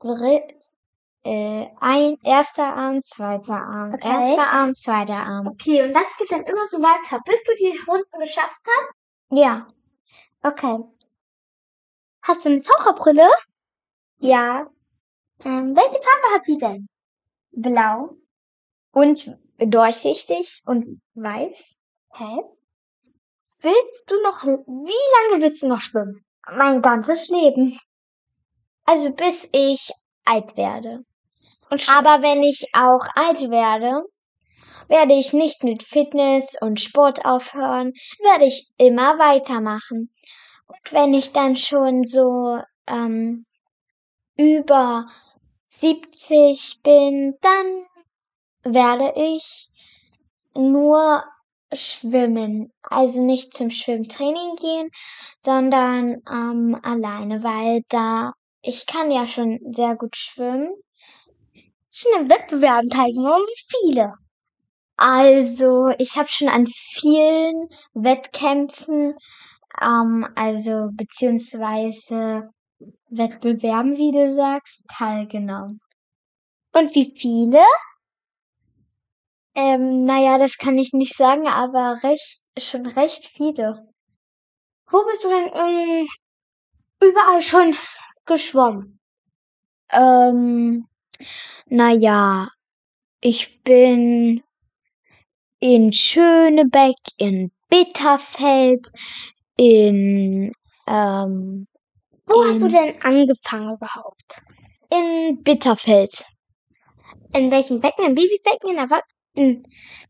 dritt, 0.00 0.54
äh, 1.24 1.66
ein 1.80 2.16
erster 2.22 2.74
Arm, 2.76 3.02
zweiter 3.02 3.54
Arm, 3.54 3.94
Okay. 3.94 4.08
erster 4.34 4.50
Arm, 4.50 4.74
zweiter 4.74 5.16
Arm. 5.16 5.46
Okay, 5.48 5.82
und 5.82 5.92
das 5.94 6.04
geht 6.18 6.30
dann 6.30 6.44
immer 6.44 6.66
so 6.68 6.78
weiter, 6.78 7.20
bis 7.24 7.42
du 7.44 7.54
die 7.54 7.78
Runden 7.88 8.18
geschafft 8.20 8.62
hast? 8.66 8.94
Ja, 9.30 9.66
Okay. 10.42 10.78
Hast 12.22 12.44
du 12.44 12.50
eine 12.50 12.62
Taucherbrille? 12.62 13.28
ja, 14.18 14.66
Ähm, 15.44 15.74
welche 15.74 16.00
Farbe 16.02 16.34
hat 16.34 16.42
die 16.46 16.56
denn? 16.58 16.86
blau 17.52 18.16
und 18.92 19.38
durchsichtig 19.58 20.62
und 20.66 21.00
weiß. 21.14 21.76
Okay. 22.10 22.42
Willst 23.62 24.10
du 24.10 24.20
noch, 24.22 24.42
wie 24.44 25.30
lange 25.30 25.42
willst 25.42 25.62
du 25.62 25.68
noch 25.68 25.80
schwimmen? 25.80 26.24
Mein 26.46 26.82
ganzes 26.82 27.28
Leben. 27.28 27.78
Also 28.84 29.12
bis 29.12 29.48
ich 29.52 29.90
alt 30.24 30.56
werde. 30.56 31.04
Aber 31.88 32.22
wenn 32.22 32.42
ich 32.42 32.68
auch 32.72 33.06
alt 33.14 33.50
werde, 33.50 34.04
werde 34.88 35.14
ich 35.14 35.32
nicht 35.32 35.64
mit 35.64 35.82
Fitness 35.82 36.56
und 36.60 36.80
Sport 36.80 37.24
aufhören, 37.24 37.92
werde 38.20 38.46
ich 38.46 38.70
immer 38.76 39.18
weitermachen. 39.18 40.12
Und 40.66 40.92
wenn 40.92 41.14
ich 41.14 41.32
dann 41.32 41.56
schon 41.56 42.04
so 42.04 42.58
ähm, 42.86 43.46
über 44.36 45.06
70 45.66 46.80
bin, 46.82 47.34
dann 47.40 47.86
werde 48.74 49.12
ich 49.16 49.68
nur 50.54 51.24
schwimmen. 51.72 52.72
Also 52.82 53.22
nicht 53.22 53.54
zum 53.54 53.70
Schwimmtraining 53.70 54.56
gehen, 54.56 54.90
sondern 55.38 56.22
ähm, 56.30 56.78
alleine, 56.82 57.42
weil 57.42 57.82
da 57.88 58.32
ich 58.62 58.86
kann 58.86 59.10
ja 59.10 59.26
schon 59.26 59.60
sehr 59.72 59.94
gut 59.94 60.16
schwimmen. 60.16 60.72
An 62.16 62.30
Wettbewerben 62.30 62.90
teilgenommen? 62.90 63.46
Wie 63.46 63.76
viele? 63.78 64.14
Also, 64.96 65.88
ich 65.98 66.16
habe 66.16 66.28
schon 66.28 66.48
an 66.48 66.66
vielen 66.66 67.68
Wettkämpfen, 67.94 69.14
ähm, 69.80 70.26
also 70.36 70.90
beziehungsweise 70.92 72.50
Wettbewerben, 73.08 73.96
wie 73.96 74.12
du 74.12 74.34
sagst, 74.34 74.84
teilgenommen. 74.88 75.80
Und 76.72 76.94
wie 76.94 77.12
viele? 77.16 77.64
Ähm, 79.54 80.04
naja, 80.04 80.38
das 80.38 80.58
kann 80.58 80.78
ich 80.78 80.92
nicht 80.92 81.16
sagen, 81.16 81.46
aber 81.48 82.02
recht, 82.02 82.42
schon 82.58 82.86
recht 82.86 83.26
viele. 83.26 83.86
Wo 84.88 85.04
bist 85.06 85.24
du 85.24 85.28
denn 85.28 85.50
ähm, 85.54 86.08
überall 87.00 87.42
schon 87.42 87.76
geschwommen? 88.26 89.00
Ähm, 89.90 90.86
naja, 91.66 92.48
ich 93.20 93.62
bin 93.62 94.42
in 95.60 95.92
Schönebeck, 95.92 96.96
in 97.16 97.50
Bitterfeld, 97.70 98.86
in, 99.56 100.52
ähm, 100.86 101.66
Wo 102.26 102.44
hast 102.44 102.60
du 102.62 102.66
in- 102.66 102.72
denn 102.72 103.02
angefangen 103.02 103.74
überhaupt? 103.74 104.42
in 104.90 105.42
Bitterfeld. 105.42 106.24
In 107.32 107.50
welchem 107.50 107.80
Becken? 107.80 108.04
Im 108.06 108.14
Babybecken, 108.14 108.70
in, 108.70 108.78
Erwa 108.78 109.00
in 109.34 109.66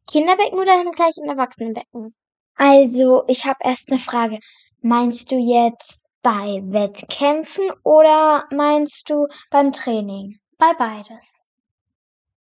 Kinderbecken 0.07 0.59
oder 0.59 0.81
in 0.81 0.91
gleich 0.91 1.15
in 1.17 1.29
Erwachsenenbecken? 1.31 2.15
Also, 2.57 3.25
ich 3.29 3.45
habe 3.47 3.59
erst 3.63 3.91
eine 3.91 3.99
Frage. 3.99 4.39
Meinst 4.83 5.31
du 5.31 5.37
jetzt 5.37 6.05
bei 6.23 6.61
Wettkämpfen 6.65 7.71
oder 7.83 8.45
meinst 8.53 9.09
du 9.09 9.27
beim 9.51 9.73
Training? 9.73 10.39
Bei 10.65 10.73
beides. 10.73 11.45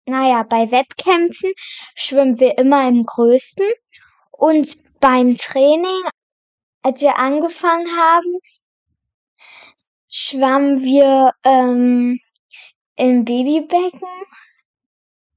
Naja, 0.06 0.44
bei 0.44 0.72
Wettkämpfen 0.72 1.52
schwimmen 1.96 2.40
wir 2.40 2.58
immer 2.58 2.88
im 2.88 3.04
größten 3.04 3.68
und 4.32 4.78
beim 5.02 5.36
Training, 5.36 6.02
als 6.82 7.02
wir 7.02 7.18
angefangen 7.18 7.88
haben, 7.88 8.38
schwammen 10.08 10.82
wir 10.82 11.34
ähm, 11.44 12.18
im 12.96 13.26
Babybecken. 13.26 14.08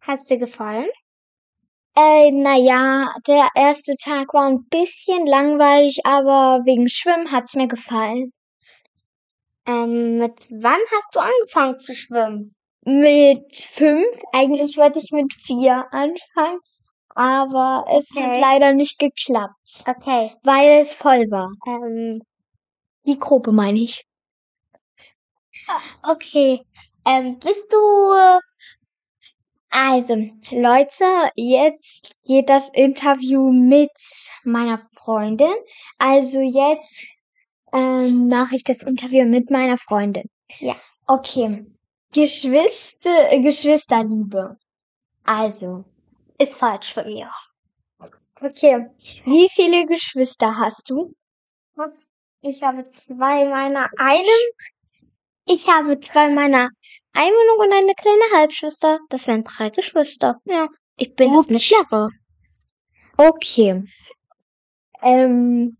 Hat's 0.02 0.26
dir 0.26 0.38
gefallen? 0.38 0.88
Äh, 1.96 2.30
naja, 2.30 3.12
der 3.26 3.48
erste 3.56 3.96
Tag 3.96 4.32
war 4.34 4.46
ein 4.46 4.68
bisschen 4.68 5.26
langweilig, 5.26 6.06
aber 6.06 6.64
wegen 6.64 6.88
Schwimmen 6.88 7.32
hat's 7.32 7.54
mir 7.54 7.66
gefallen. 7.66 8.32
Ähm, 9.66 10.18
mit 10.18 10.46
wann 10.50 10.80
hast 10.92 11.08
du 11.16 11.18
angefangen 11.18 11.76
zu 11.80 11.96
schwimmen? 11.96 12.54
Mit 12.88 13.52
fünf, 13.54 14.06
eigentlich 14.32 14.76
wollte 14.78 14.98
ich 14.98 15.10
mit 15.12 15.32
vier 15.34 15.86
anfangen, 15.92 16.58
aber 17.14 17.84
es 17.90 18.10
hat 18.16 18.24
Okay. 18.24 18.40
leider 18.40 18.72
nicht 18.72 18.98
geklappt, 18.98 19.84
Okay. 19.86 20.32
weil 20.42 20.80
es 20.80 20.94
voll 20.94 21.30
war. 21.30 21.50
Ähm, 21.66 22.22
Die 23.06 23.18
Gruppe 23.18 23.52
meine 23.52 23.80
ich. 23.80 24.04
Okay. 26.02 26.60
Ähm, 27.06 27.38
bist 27.38 27.72
du. 27.72 28.38
Also, 29.70 30.14
Leute, 30.50 31.04
jetzt 31.36 32.12
geht 32.26 32.48
das 32.48 32.68
Interview 32.70 33.50
mit 33.52 33.90
meiner 34.44 34.78
Freundin. 34.78 35.54
Also 35.98 36.40
jetzt 36.40 37.06
ähm, 37.72 38.28
mache 38.28 38.56
ich 38.56 38.64
das 38.64 38.82
Interview 38.82 39.24
mit 39.26 39.50
meiner 39.50 39.76
Freundin. 39.78 40.24
Ja. 40.58 40.76
Okay. 41.06 41.66
Geschwister, 42.12 43.30
äh, 43.32 43.40
Geschwisterliebe. 43.40 44.56
Also, 45.24 45.84
Ist 46.38 46.56
falsch 46.56 46.92
von 46.94 47.06
ihr. 47.08 47.30
okay. 48.40 48.86
Wie 49.24 49.48
viele 49.50 49.86
Geschwister 49.86 50.56
hast 50.56 50.88
du? 50.88 51.12
Ich 52.40 52.62
habe 52.62 52.84
zwei 52.84 53.44
meiner 53.46 53.88
einem. 53.98 54.44
Ich 55.46 55.68
habe 55.68 55.98
zwei 56.00 56.30
meiner 56.30 56.68
Einwohnung 57.12 57.58
und 57.58 57.72
eine 57.72 57.94
kleine 57.94 58.36
Halbschwester. 58.36 58.98
Das 59.10 59.26
wären 59.26 59.44
drei 59.44 59.70
Geschwister. 59.70 60.36
Ja. 60.44 60.68
Ich 60.96 61.14
bin 61.14 61.34
jetzt 61.34 61.48
eine 61.50 61.60
Schlappe. 61.60 62.08
Okay. 63.16 63.84
Ähm, 65.02 65.76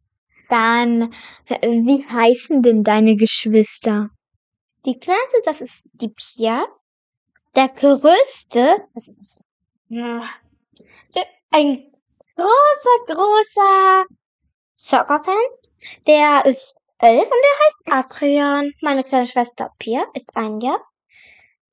dann, 0.49 1.14
wie 1.49 2.04
heißen 2.08 2.62
denn 2.62 2.82
deine 2.85 3.16
Geschwister? 3.16 4.11
Die 4.88 4.99
kleinste, 4.99 5.42
das 5.45 5.61
ist 5.61 5.83
die 5.92 6.09
Pia. 6.09 6.66
Der 7.54 7.68
größte, 7.68 8.88
das 8.95 9.07
ist 9.07 9.45
ein 11.50 11.92
großer, 12.35 13.14
großer 13.14 14.04
Soccer-Fan. 14.75 15.35
Der 16.07 16.47
ist 16.47 16.75
elf 17.00 17.23
und 17.23 17.30
der 17.30 17.92
heißt 17.99 18.12
Adrian. 18.14 18.73
Meine 18.80 19.04
kleine 19.04 19.26
Schwester 19.26 19.71
Pia 19.78 20.07
ist 20.14 20.35
ein 20.35 20.59
Jahr. 20.62 20.80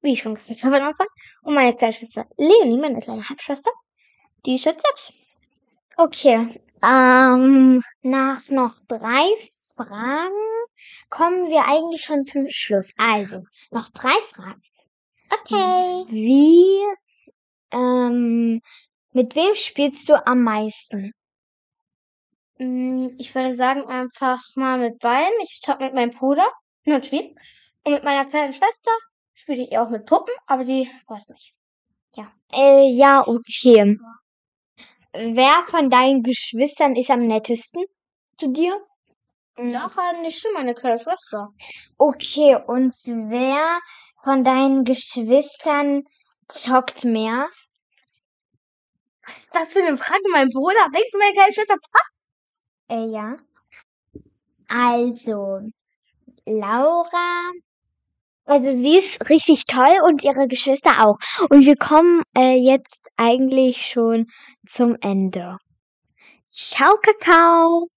Wie 0.01 0.11
ich 0.11 0.21
schon 0.21 0.35
gesagt 0.35 0.61
habe 0.65 0.75
am 0.75 0.87
Anfang. 0.89 1.07
Und 1.43 1.53
meine 1.53 1.73
kleine 1.73 1.93
Schwester 1.93 2.25
Leonie, 2.35 2.81
meine 2.81 2.99
kleine 2.99 3.29
Halbschwester, 3.29 3.71
die 4.45 4.55
ist 4.55 4.65
jetzt 4.65 4.85
sechs. 4.85 5.13
Okay. 5.95 6.61
Ähm, 6.83 7.81
nach 8.01 8.49
noch 8.49 8.73
drei 8.89 9.23
Fragen 9.77 10.54
kommen 11.09 11.49
wir 11.49 11.65
eigentlich 11.67 12.03
schon 12.03 12.23
zum 12.23 12.47
Schluss. 12.49 12.93
Also, 12.97 13.43
noch 13.71 13.89
drei 13.89 14.15
Fragen. 14.31 14.61
Okay. 15.29 16.05
Wie, 16.09 16.79
ähm, 17.71 18.61
mit 19.11 19.35
wem 19.35 19.55
spielst 19.55 20.09
du 20.09 20.25
am 20.27 20.43
meisten? 20.43 21.13
Mm, 22.57 23.09
Ich 23.17 23.33
würde 23.35 23.55
sagen, 23.55 23.85
einfach 23.87 24.41
mal 24.55 24.77
mit 24.77 24.99
beiden. 24.99 25.33
Ich 25.43 25.59
zock 25.61 25.79
mit 25.79 25.93
meinem 25.93 26.11
Bruder 26.11 26.47
nur 26.85 26.97
ein 26.97 27.03
Spiel. 27.03 27.35
Und 27.83 27.93
mit 27.93 28.03
meiner 28.03 28.25
kleinen 28.25 28.53
Schwester 28.53 28.91
spiele 29.33 29.63
ich 29.63 29.77
auch 29.77 29.89
mit 29.89 30.05
Puppen, 30.05 30.33
aber 30.47 30.63
die 30.63 30.89
weiß 31.07 31.27
nicht. 31.29 31.53
Äh, 32.51 32.89
ja, 32.91 33.27
okay. 33.27 33.97
Wer 35.13 35.63
von 35.67 35.89
deinen 35.89 36.23
Geschwistern 36.23 36.95
ist 36.95 37.09
am 37.09 37.25
nettesten 37.27 37.83
zu 38.37 38.51
dir? 38.51 38.79
Doch, 39.57 39.95
halt 39.97 40.21
nicht 40.21 40.39
schon 40.39 40.53
meine 40.53 40.73
kleine 40.73 40.99
Schwester. 40.99 41.53
Okay, 41.97 42.57
und 42.67 42.93
wer 43.29 43.79
von 44.23 44.43
deinen 44.43 44.83
Geschwistern 44.83 46.03
zockt 46.49 47.05
mehr? 47.05 47.47
Was 49.25 49.37
ist 49.37 49.55
das 49.55 49.73
für 49.73 49.79
eine 49.79 49.97
Frage, 49.97 50.23
mein 50.31 50.49
Bruder? 50.49 50.89
Denkst 50.93 51.11
du, 51.11 51.17
meine 51.17 51.33
kleine 51.33 51.53
Schwester 51.53 51.75
zockt? 51.75 52.15
Äh, 52.89 53.07
ja. 53.07 53.37
Also, 54.67 55.61
Laura. 56.45 57.51
Also 58.45 58.75
sie 58.75 58.97
ist 58.97 59.27
richtig 59.29 59.65
toll 59.65 59.99
und 60.05 60.23
ihre 60.23 60.47
Geschwister 60.47 61.03
auch. 61.05 61.17
Und 61.49 61.65
wir 61.65 61.77
kommen 61.77 62.21
äh, 62.37 62.55
jetzt 62.57 63.09
eigentlich 63.17 63.87
schon 63.87 64.27
zum 64.67 64.95
Ende. 65.01 65.57
Ciao, 66.51 66.95
Kakao. 67.01 67.87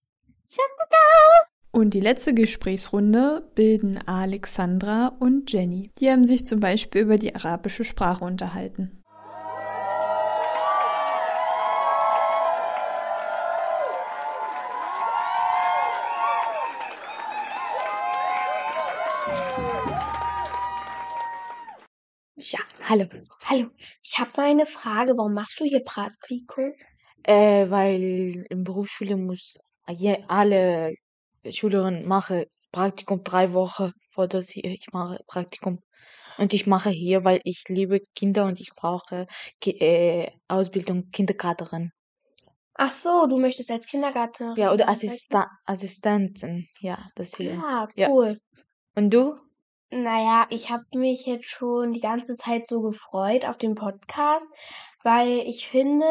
Und 1.70 1.92
die 1.94 2.00
letzte 2.00 2.32
Gesprächsrunde 2.34 3.50
bilden 3.54 3.98
Alexandra 4.06 5.08
und 5.20 5.52
Jenny. 5.52 5.90
Die 5.98 6.10
haben 6.10 6.24
sich 6.24 6.46
zum 6.46 6.60
Beispiel 6.60 7.02
über 7.02 7.18
die 7.18 7.34
arabische 7.34 7.84
Sprache 7.84 8.24
unterhalten. 8.24 9.02
Ja, 22.36 22.60
hallo. 22.88 23.06
Hallo, 23.44 23.68
ich 24.02 24.18
habe 24.18 24.30
mal 24.36 24.46
eine 24.46 24.66
Frage. 24.66 25.12
Warum 25.16 25.34
machst 25.34 25.60
du 25.60 25.64
hier 25.64 25.84
Praktikum? 25.84 26.72
Äh, 27.24 27.68
weil 27.68 28.46
in 28.48 28.64
Berufsschule 28.64 29.16
muss 29.16 29.58
je, 29.90 30.24
alle 30.28 30.94
Schülerinnen 31.48 32.06
machen 32.06 32.44
Praktikum 32.72 33.24
drei 33.24 33.52
Wochen 33.52 33.92
vor 34.10 34.28
das 34.28 34.50
hier. 34.50 34.64
Ich 34.66 34.88
mache 34.92 35.20
Praktikum. 35.26 35.80
Und 36.36 36.54
ich 36.54 36.66
mache 36.66 36.90
hier, 36.90 37.24
weil 37.24 37.40
ich 37.44 37.64
liebe 37.68 38.00
Kinder 38.14 38.44
und 38.44 38.60
ich 38.60 38.70
brauche 38.76 39.26
äh, 39.64 40.30
Ausbildung 40.46 41.10
Kindergärtnerin. 41.10 41.90
Ach 42.74 42.92
so, 42.92 43.26
du 43.26 43.38
möchtest 43.38 43.70
als 43.72 43.86
Kindergärtnerin 43.86 44.54
Ja, 44.56 44.72
oder? 44.72 44.88
Assista 44.88 45.48
Assistentin. 45.64 46.68
Ja, 46.80 47.06
das 47.16 47.36
hier. 47.36 47.60
Ah, 47.64 47.88
Ja. 47.96 48.08
cool. 48.10 48.38
Und 48.94 49.12
du? 49.12 49.36
Naja, 49.90 50.46
ich 50.50 50.70
habe 50.70 50.84
mich 50.94 51.26
jetzt 51.26 51.48
schon 51.48 51.92
die 51.92 52.00
ganze 52.00 52.36
Zeit 52.36 52.68
so 52.68 52.82
gefreut 52.82 53.46
auf 53.46 53.58
den 53.58 53.74
Podcast, 53.74 54.46
weil 55.02 55.38
ich 55.40 55.66
finde, 55.66 56.06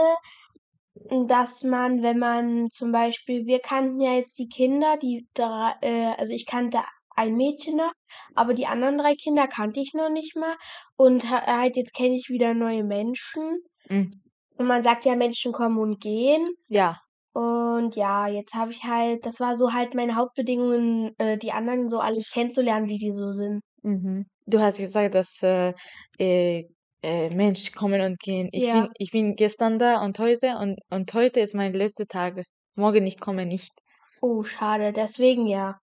dass 1.28 1.64
man, 1.64 2.04
wenn 2.04 2.20
man 2.20 2.70
zum 2.70 2.92
Beispiel, 2.92 3.46
wir 3.46 3.60
kannten 3.60 4.00
ja 4.00 4.14
jetzt 4.14 4.38
die 4.40 4.48
Kinder, 4.48 4.98
die 4.98 5.28
drei, 5.34 5.74
äh, 5.82 6.14
also 6.18 6.34
ich 6.34 6.46
kannte 6.46 6.80
ein 7.16 7.36
Mädchen 7.36 7.78
noch, 7.78 7.92
aber 8.36 8.54
die 8.54 8.68
anderen 8.68 8.98
drei 8.98 9.16
Kinder 9.16 9.48
kannte 9.48 9.80
ich 9.80 9.94
noch 9.94 10.10
nicht 10.10 10.36
mal. 10.36 10.56
Und 10.96 11.30
ha- 11.32 11.46
halt 11.46 11.76
jetzt 11.76 11.94
kenne 11.96 12.16
ich 12.16 12.30
wieder 12.30 12.54
neue 12.54 12.84
Menschen. 12.84 13.62
Mhm. 13.90 14.22
Und 14.58 14.68
man 14.68 14.82
sagt 14.82 15.06
ja, 15.06 15.16
Menschen 15.16 15.52
kommen 15.52 15.78
und 15.78 16.00
gehen. 16.00 16.48
Ja. 16.68 17.00
Und 17.34 17.96
ja, 17.96 18.28
jetzt 18.28 18.56
habe 18.56 18.72
ich 18.72 18.84
halt, 18.84 19.26
das 19.26 19.40
war 19.40 19.56
so 19.56 19.74
halt 19.74 19.94
meine 19.94 20.16
Hauptbedingungen, 20.16 21.14
äh, 21.20 21.38
die 21.38 21.52
anderen 21.52 21.88
so 21.88 22.00
alle 22.00 22.20
kennenzulernen, 22.34 22.88
wie 22.88 22.98
die 22.98 23.12
so 23.14 23.32
sind. 23.32 23.62
Mhm. 23.84 24.26
Du 24.48 24.60
hast 24.60 24.80
gesagt, 24.80 25.14
dass 25.14 25.44
äh, 25.44 25.74
äh, 27.04 27.30
Menschen 27.30 27.76
kommen 27.76 28.02
und 28.02 28.20
gehen. 28.20 28.50
Ich 28.52 28.64
Ja. 28.64 28.82
bin, 28.82 28.90
ich 28.98 29.12
bin 29.12 29.36
gestern 29.36 29.80
da 29.80 30.04
und 30.04 30.20
heute 30.20 30.58
und, 30.58 30.80
und 30.90 31.14
heute 31.14 31.40
ist 31.40 31.54
mein 31.56 31.74
letzter 31.74 32.06
Tag. 32.08 32.44
Morgen 32.76 33.06
ich 33.08 33.20
komme 33.20 33.46
nicht. 33.46 33.72
Oh, 34.22 34.44
schade, 34.44 34.94
deswegen 34.94 35.48
ja. 35.48 35.80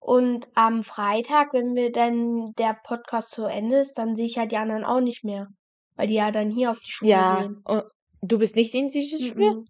Und 0.00 0.48
am 0.54 0.82
Freitag, 0.82 1.52
wenn 1.52 1.74
wir 1.74 1.92
dann 1.92 2.52
der 2.58 2.76
Podcast 2.84 3.30
zu 3.30 3.44
Ende 3.44 3.78
ist, 3.78 3.94
dann 3.98 4.16
sehe 4.16 4.26
ich 4.26 4.36
ja 4.36 4.46
die 4.46 4.56
anderen 4.56 4.84
auch 4.84 5.00
nicht 5.00 5.24
mehr. 5.24 5.48
Weil 5.96 6.06
die 6.08 6.14
ja 6.14 6.30
dann 6.30 6.50
hier 6.50 6.70
auf 6.70 6.80
die 6.80 6.90
Schule 6.90 7.10
Ja, 7.10 7.42
gehen. 7.42 7.62
und 7.64 7.84
du 8.22 8.38
bist 8.38 8.56
nicht 8.56 8.74
in 8.74 8.88
dieses 8.88 9.26
Spiel? 9.26 9.52
Mhm. 9.52 9.64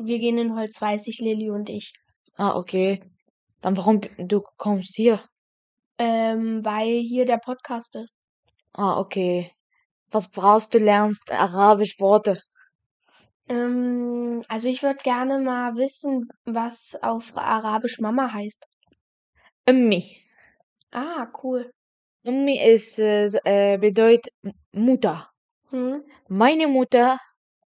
Wir 0.00 0.18
gehen 0.18 0.38
in 0.38 0.56
Holzweißig, 0.56 1.20
Lilly 1.20 1.50
und 1.50 1.70
ich. 1.70 1.92
Ah, 2.36 2.56
okay. 2.56 3.00
Dann 3.62 3.76
warum 3.76 4.00
du 4.18 4.42
kommst 4.56 4.96
hier? 4.96 5.20
Ähm, 5.98 6.64
weil 6.64 7.00
hier 7.00 7.24
der 7.24 7.38
Podcast 7.38 7.94
ist. 7.96 8.14
Ah, 8.72 8.98
okay. 8.98 9.52
Was 10.10 10.28
brauchst 10.30 10.74
du 10.74 10.78
lernst 10.78 11.30
Arabisch 11.30 11.98
Worte? 12.00 12.40
Ähm, 13.48 14.42
also 14.48 14.68
ich 14.68 14.82
würde 14.82 15.02
gerne 15.02 15.38
mal 15.38 15.74
wissen, 15.76 16.28
was 16.44 16.96
auf 17.02 17.36
Arabisch 17.36 17.98
Mama 18.00 18.32
heißt. 18.32 18.64
Ummi. 19.68 20.02
Ah, 20.92 21.26
cool. 21.42 21.70
Ummi 22.24 22.58
ist 22.60 22.98
äh, 22.98 23.26
äh, 23.44 23.78
bedeutet 23.78 24.32
Mutter. 24.72 25.30
Hm? 25.70 26.02
Meine 26.28 26.66
Mutter 26.68 27.18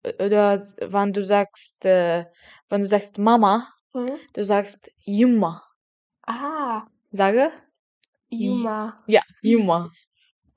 äh, 0.03 0.25
oder 0.25 0.61
wenn 0.81 1.12
du 1.12 1.23
sagst 1.23 1.85
äh, 1.85 2.25
wenn 2.69 2.81
du 2.81 2.87
sagst 2.87 3.19
Mama, 3.19 3.69
Hm? 3.93 4.07
du 4.35 4.45
sagst 4.45 4.90
Yumma. 5.05 5.62
Ah, 6.27 6.87
Sage? 7.11 7.51
Juma. 8.29 8.97
Ja, 9.07 9.23
Yumma. 9.43 9.90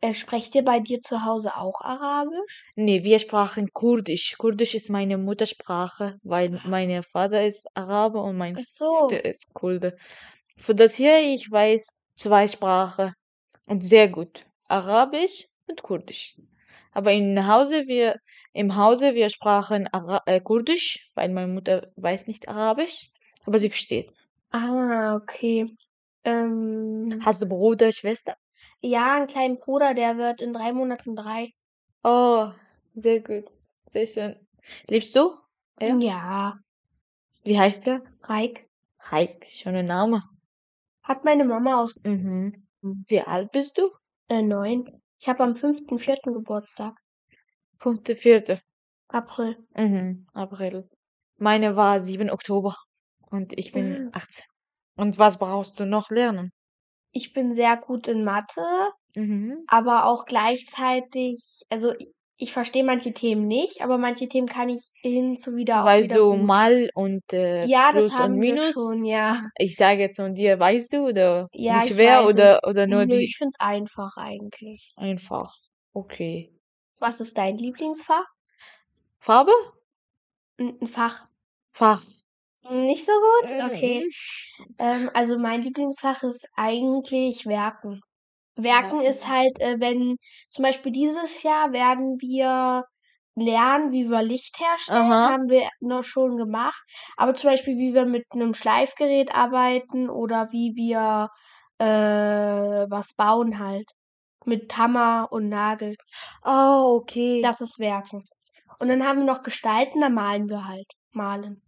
Äh, 0.03 0.13
sprecht 0.13 0.53
ihr 0.53 0.65
bei 0.65 0.81
dir 0.81 0.99
zu 0.99 1.23
Hause 1.23 1.55
auch 1.55 1.79
Arabisch? 1.79 2.65
Nee, 2.75 3.05
wir 3.05 3.19
sprachen 3.19 3.71
Kurdisch. 3.71 4.35
Kurdisch 4.37 4.75
ist 4.75 4.89
meine 4.89 5.17
Muttersprache, 5.17 6.19
weil 6.23 6.59
mein 6.65 7.01
Vater 7.03 7.45
ist 7.45 7.65
Araber 7.73 8.21
und 8.25 8.35
mein 8.35 8.57
Ach 8.59 8.65
so. 8.65 9.07
Ist 9.07 9.53
Kurde. 9.53 9.95
Für 10.57 10.75
das 10.75 10.95
hier, 10.95 11.19
ich 11.19 11.49
weiß 11.49 11.87
zwei 12.15 12.49
Sprachen 12.49 13.13
und 13.65 13.81
sehr 13.81 14.09
gut. 14.09 14.45
Arabisch 14.67 15.47
und 15.67 15.81
Kurdisch. 15.81 16.35
Aber 16.91 17.13
in 17.13 17.47
Hause, 17.47 17.87
wir, 17.87 18.17
im 18.51 18.75
Hause, 18.75 19.15
wir 19.15 19.29
sprachen 19.29 19.87
Ara 19.87 20.21
äh, 20.25 20.41
Kurdisch, 20.41 21.11
weil 21.15 21.29
meine 21.29 21.53
Mutter 21.53 21.87
weiß 21.95 22.27
nicht 22.27 22.49
Arabisch, 22.49 23.09
aber 23.45 23.57
sie 23.57 23.69
versteht. 23.69 24.11
Ah, 24.51 25.15
okay. 25.15 25.73
Ähm, 26.25 27.21
Hast 27.23 27.41
du 27.41 27.47
Bruder, 27.47 27.93
Schwester? 27.93 28.35
Ja, 28.85 29.15
einen 29.15 29.27
kleinen 29.27 29.57
Bruder, 29.59 29.93
der 29.93 30.17
wird 30.17 30.41
in 30.41 30.51
drei 30.51 30.73
Monaten 30.73 31.15
drei. 31.15 31.53
Oh, 32.05 32.51
sehr 32.95 33.21
gut. 33.21 33.45
Sehr 33.89 34.05
schön. 34.07 34.35
Liebst 34.89 35.15
du? 35.15 35.37
Ja. 35.81 35.95
Ja, 35.99 36.59
Wie 37.45 37.57
heißt 37.57 37.85
der? 37.87 38.01
Reik. 38.23 38.67
Heik, 39.11 39.45
schöner 39.45 39.83
Name. 39.83 40.23
Hat 41.03 41.23
meine 41.23 41.45
Mama 41.45 41.81
aus 41.81 41.95
Mhm. 42.03 42.65
Wie 42.81 43.21
alt 43.21 43.51
bist 43.51 43.77
du? 43.77 43.89
äh, 44.29 44.41
neun. 44.41 45.01
Ich 45.19 45.27
habe 45.29 45.43
am 45.43 45.55
5.4. 45.55 46.33
Geburtstag. 46.33 46.93
Fünfte, 47.77 48.15
vierte. 48.15 48.61
April. 49.09 49.55
Mhm. 49.75 50.25
April. 50.33 50.89
Meine 51.37 51.75
war 51.75 52.03
7 52.03 52.29
Oktober. 52.31 52.75
Und 53.29 53.57
ich 53.57 53.71
bin 53.71 54.05
Mhm. 54.05 54.09
18. 54.13 54.45
Und 54.95 55.19
was 55.19 55.37
brauchst 55.37 55.79
du 55.79 55.85
noch 55.85 56.09
lernen? 56.09 56.51
Ich 57.13 57.31
bin 57.31 57.53
sehr 57.53 57.77
gut 57.77 58.07
in 58.07 58.23
Mathe, 58.23 58.89
Mhm. 59.15 59.63
aber 59.67 60.05
auch 60.05 60.25
gleichzeitig, 60.25 61.61
also 61.69 61.93
ich 62.37 62.51
verstehe 62.51 62.83
manche 62.83 63.13
Themen 63.13 63.47
nicht, 63.47 63.81
aber 63.81 63.99
manche 63.99 64.27
Themen 64.27 64.47
kann 64.47 64.69
ich 64.69 64.89
hin 65.01 65.37
zu 65.37 65.55
wieder 65.55 65.85
Weißt 65.85 66.09
wieder 66.09 66.15
du. 66.17 66.33
Mal 66.35 66.89
und 66.95 67.21
äh, 67.31 67.67
Ja, 67.67 67.93
das 67.93 68.05
Plus 68.05 68.13
haben 68.13 68.33
und 68.33 68.41
wir 68.41 68.55
Minus? 68.55 68.73
schon, 68.73 69.05
ja. 69.05 69.43
Ich 69.59 69.75
sage 69.75 70.01
jetzt 70.01 70.15
von 70.15 70.33
dir, 70.33 70.59
weißt 70.59 70.91
du 70.93 71.07
oder 71.09 71.47
Ja, 71.53 71.75
wie 71.75 71.85
ich 71.85 71.91
schwer 71.93 72.25
oder 72.25 72.55
es. 72.55 72.63
oder 72.67 72.87
nur 72.87 73.05
Nö, 73.05 73.05
die 73.05 73.23
ich 73.25 73.35
find's 73.37 73.59
einfach 73.59 74.17
eigentlich. 74.17 74.95
einfach? 74.97 75.53
Okay. 75.93 76.49
Was 76.99 77.19
ist 77.19 77.37
dein 77.37 77.57
Lieblingsfach? 77.57 78.25
Farbe? 79.19 79.51
Ein 80.59 80.87
Fach. 80.87 81.27
Fach. 81.73 82.03
Nicht 82.69 83.05
so 83.05 83.11
gut? 83.11 83.51
Okay. 83.71 84.09
Mhm. 84.57 84.75
Ähm, 84.79 85.09
also 85.13 85.37
mein 85.37 85.61
Lieblingsfach 85.61 86.23
ist 86.23 86.47
eigentlich 86.55 87.45
Werken. 87.45 88.01
Werken 88.55 88.99
Werken. 88.99 89.01
ist 89.01 89.27
halt, 89.27 89.59
äh, 89.59 89.79
wenn 89.79 90.17
zum 90.49 90.63
Beispiel 90.63 90.91
dieses 90.91 91.43
Jahr 91.43 91.73
werden 91.73 92.17
wir 92.19 92.85
lernen, 93.35 93.91
wie 93.91 94.09
wir 94.09 94.21
Licht 94.21 94.59
herstellen, 94.59 95.11
Aha. 95.11 95.31
haben 95.31 95.49
wir 95.49 95.67
noch 95.79 96.03
schon 96.03 96.37
gemacht. 96.37 96.81
Aber 97.17 97.33
zum 97.33 97.49
Beispiel, 97.49 97.77
wie 97.77 97.93
wir 97.93 98.05
mit 98.05 98.25
einem 98.31 98.53
Schleifgerät 98.53 99.33
arbeiten 99.33 100.09
oder 100.09 100.51
wie 100.51 100.73
wir 100.75 101.29
äh, 101.79 102.85
was 102.89 103.15
bauen 103.15 103.59
halt. 103.59 103.89
Mit 104.45 104.77
Hammer 104.77 105.29
und 105.31 105.49
Nagel. 105.49 105.95
Oh, 106.43 106.99
okay. 107.01 107.41
Das 107.41 107.61
ist 107.61 107.79
Werken. 107.79 108.23
Und 108.79 108.89
dann 108.89 109.05
haben 109.05 109.19
wir 109.19 109.25
noch 109.25 109.41
Gestalten, 109.41 110.01
da 110.01 110.09
malen 110.09 110.49
wir 110.49 110.67
halt. 110.67 110.87
Malen. 111.11 111.61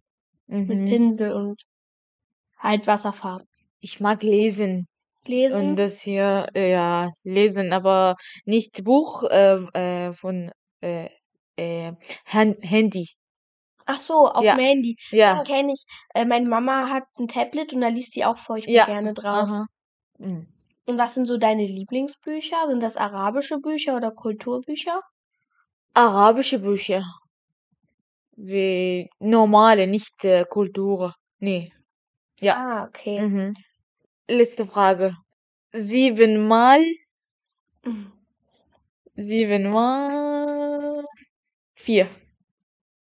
Mit 0.47 0.79
Mhm. 0.79 0.86
Pinsel 0.88 1.34
und 1.34 1.62
halt 2.58 2.88
Wasserfarben. 2.88 3.47
Ich 3.79 3.99
mag 3.99 4.23
lesen. 4.23 4.88
Und 5.27 5.31
Lesen. 5.31 5.75
das 5.75 6.01
hier, 6.01 6.47
äh, 6.55 6.71
ja, 6.71 7.12
lesen, 7.23 7.73
aber 7.73 8.15
nicht 8.45 8.84
Buch 8.84 9.23
äh, 9.23 9.55
äh, 9.73 10.12
von 10.13 10.51
äh, 10.81 11.10
äh, 11.58 11.93
Han 12.27 12.55
Handy. 12.62 13.08
Ach 13.86 13.99
so, 14.01 14.27
auf 14.27 14.43
Ja. 14.43 14.55
dem 14.55 14.63
Handy. 14.65 14.95
Ja, 15.12 15.36
Den 15.36 15.45
kenne 15.45 15.73
ich. 15.73 15.84
Äh, 16.13 16.25
meine 16.25 16.49
Mama 16.49 16.89
hat 16.89 17.03
ein 17.19 17.27
Tablet 17.27 17.73
und 17.73 17.81
da 17.81 17.88
liest 17.89 18.13
sie 18.13 18.25
auch 18.25 18.38
furchtbar 18.38 18.71
ja. 18.73 18.86
gerne 18.86 19.13
drauf. 19.15 19.47
Aha. 19.49 19.65
Mhm. 20.19 20.47
Und 20.86 20.97
was 20.99 21.15
sind 21.15 21.25
so 21.25 21.38
deine 21.38 21.65
Lieblingsbücher? 21.65 22.67
Sind 22.67 22.84
das 22.84 22.97
arabische 22.97 23.60
Bücher 23.60 23.95
oder 23.97 24.12
Kulturbücher? 24.12 25.01
Arabische 25.95 26.60
Bücher. 26.60 27.03
Wie 28.36 29.10
normale, 29.19 29.88
nicht 29.88 30.24
äh, 30.26 30.45
Kultur. 30.50 31.13
Nee. 31.39 31.71
Ja. 32.41 32.56
Ah, 32.56 32.86
okay. 32.86 33.21
Mhm. 33.21 33.56
Letzte 34.28 34.65
Frage. 34.65 35.15
Siebenmal, 35.74 36.84
siebenmal 39.15 41.04
vier. 41.74 42.10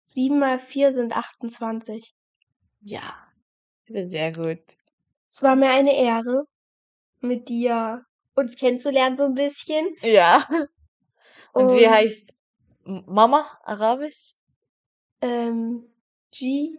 Sieben 0.04 0.38
mal 0.38 0.58
vier 0.58 0.92
sind 0.92 1.14
28. 1.14 2.14
Ja, 2.82 3.14
sehr 3.88 4.32
gut. 4.32 4.60
Es 5.28 5.42
war 5.42 5.56
mir 5.56 5.70
eine 5.70 5.96
Ehre, 5.96 6.44
mit 7.20 7.48
dir 7.48 8.04
uns 8.34 8.56
kennenzulernen 8.56 9.16
so 9.16 9.24
ein 9.24 9.34
bisschen. 9.34 9.86
Ja. 10.02 10.44
Und 11.52 11.70
wie 11.72 11.86
Und 11.86 11.90
heißt 11.90 12.34
M- 12.84 13.04
Mama 13.06 13.58
Arabisch? 13.64 14.34
Ähm, 15.20 15.84
G, 16.32 16.76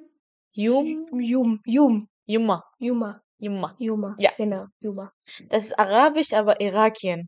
Yum? 0.54 1.08
Yum, 1.12 1.62
Yum, 1.66 2.08
Yuma. 2.26 2.64
Yuma, 2.80 3.22
Yuma. 3.40 3.76
Yuma. 3.80 4.16
Ja. 4.20 4.32
Genau, 4.38 4.66
Yuma. 4.80 5.12
Das 5.50 5.66
ist 5.66 5.80
Arabisch, 5.80 6.34
aber 6.34 6.60
Irakien. 6.60 7.28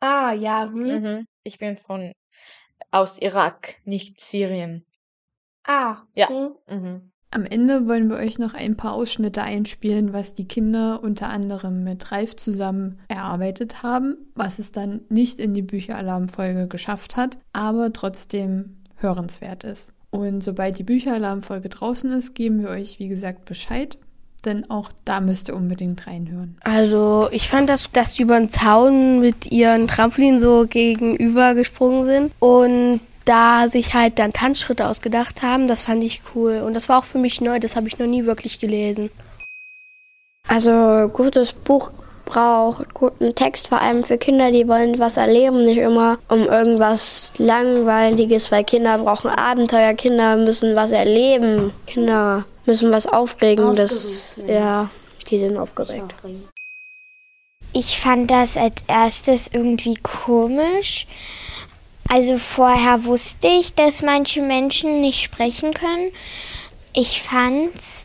Ah, 0.00 0.32
ja, 0.32 0.64
hm. 0.64 1.02
Mhm. 1.02 1.26
Ich 1.44 1.58
bin 1.58 1.76
von 1.76 2.12
aus 2.90 3.18
Irak, 3.18 3.76
nicht 3.84 4.20
Syrien. 4.20 4.84
Ah, 5.64 6.02
Ja. 6.14 6.28
hm. 6.28 6.54
Mhm. 6.68 7.12
Am 7.32 7.44
Ende 7.44 7.86
wollen 7.86 8.08
wir 8.10 8.16
euch 8.16 8.40
noch 8.40 8.54
ein 8.54 8.76
paar 8.76 8.92
Ausschnitte 8.92 9.42
einspielen, 9.42 10.12
was 10.12 10.34
die 10.34 10.48
Kinder 10.48 11.00
unter 11.00 11.28
anderem 11.28 11.84
mit 11.84 12.10
Ralf 12.10 12.34
zusammen 12.34 13.00
erarbeitet 13.06 13.84
haben, 13.84 14.32
was 14.34 14.58
es 14.58 14.72
dann 14.72 15.02
nicht 15.10 15.38
in 15.38 15.54
die 15.54 15.62
Bücheralarmfolge 15.62 16.66
geschafft 16.66 17.16
hat, 17.16 17.38
aber 17.52 17.92
trotzdem 17.92 18.82
hörenswert 18.96 19.62
ist. 19.62 19.92
Und 20.10 20.42
sobald 20.42 20.78
die 20.78 20.82
Bücheralarmfolge 20.82 21.68
draußen 21.68 22.12
ist, 22.12 22.34
geben 22.34 22.62
wir 22.62 22.70
euch, 22.70 22.98
wie 22.98 23.08
gesagt, 23.08 23.44
Bescheid, 23.44 23.96
denn 24.44 24.68
auch 24.70 24.90
da 25.04 25.20
müsst 25.20 25.48
ihr 25.48 25.56
unbedingt 25.56 26.06
reinhören. 26.06 26.56
Also 26.62 27.28
ich 27.30 27.48
fand 27.48 27.68
das, 27.68 27.90
dass 27.92 28.14
die 28.14 28.22
über 28.22 28.38
den 28.38 28.48
Zaun 28.48 29.20
mit 29.20 29.50
ihren 29.52 29.86
Trampolin 29.86 30.38
so 30.38 30.66
gegenüber 30.68 31.54
gesprungen 31.54 32.02
sind 32.02 32.32
und 32.40 33.00
da 33.24 33.68
sich 33.68 33.94
halt 33.94 34.18
dann 34.18 34.32
Tanzschritte 34.32 34.88
ausgedacht 34.88 35.42
haben, 35.42 35.68
das 35.68 35.84
fand 35.84 36.02
ich 36.02 36.22
cool. 36.34 36.62
Und 36.64 36.74
das 36.74 36.88
war 36.88 36.98
auch 36.98 37.04
für 37.04 37.18
mich 37.18 37.40
neu, 37.40 37.60
das 37.60 37.76
habe 37.76 37.86
ich 37.86 37.98
noch 37.98 38.06
nie 38.06 38.24
wirklich 38.24 38.58
gelesen. 38.58 39.10
Also 40.48 41.08
gutes 41.12 41.52
Buch 41.52 41.92
braucht 42.30 42.94
guten 42.94 43.34
Text, 43.34 43.68
vor 43.68 43.80
allem 43.80 44.02
für 44.02 44.16
Kinder, 44.18 44.50
die 44.52 44.68
wollen 44.68 44.98
was 44.98 45.16
erleben, 45.16 45.64
nicht 45.64 45.78
immer 45.78 46.18
um 46.28 46.44
irgendwas 46.44 47.32
Langweiliges, 47.38 48.52
weil 48.52 48.64
Kinder 48.64 48.98
brauchen 48.98 49.30
Abenteuer, 49.30 49.94
Kinder 49.94 50.36
müssen 50.36 50.76
was 50.76 50.92
erleben, 50.92 51.72
Kinder 51.86 52.44
müssen 52.66 52.92
was 52.92 53.06
Aufregendes. 53.06 54.36
Ja, 54.46 54.90
die 55.28 55.38
sind 55.38 55.56
aufgeregt. 55.56 56.14
Ich 57.72 57.98
fand 57.98 58.30
das 58.30 58.56
als 58.56 58.84
erstes 58.86 59.48
irgendwie 59.52 59.96
komisch. 59.96 61.06
Also 62.08 62.38
vorher 62.38 63.04
wusste 63.04 63.46
ich, 63.46 63.74
dass 63.74 64.02
manche 64.02 64.42
Menschen 64.42 65.00
nicht 65.00 65.22
sprechen 65.22 65.74
können. 65.74 66.10
Ich 66.92 67.22
fand's 67.22 68.04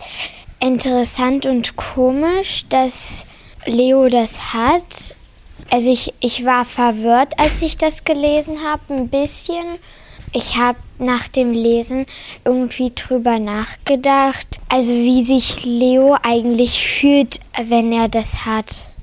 interessant 0.60 1.46
und 1.46 1.76
komisch, 1.76 2.66
dass 2.70 3.26
Leo 3.66 4.10
das 4.10 4.54
hat. 4.54 5.16
Also 5.72 5.92
ich, 5.92 6.14
ich 6.20 6.46
war 6.46 6.66
verwirrt, 6.66 7.40
als 7.40 7.62
ich 7.62 7.78
das 7.78 8.04
gelesen 8.04 8.58
habe, 8.64 8.94
ein 8.94 9.10
bisschen. 9.10 9.80
Ich 10.34 10.58
habe 10.58 10.78
nach 11.00 11.28
dem 11.28 11.52
Lesen 11.52 12.06
irgendwie 12.44 12.92
drüber 12.94 13.40
nachgedacht, 13.40 14.60
also 14.70 14.92
wie 14.92 15.24
sich 15.24 15.64
Leo 15.64 16.18
eigentlich 16.22 16.86
fühlt, 16.86 17.40
wenn 17.68 17.92
er 17.92 18.10
das 18.10 18.46
hat. 18.46 18.95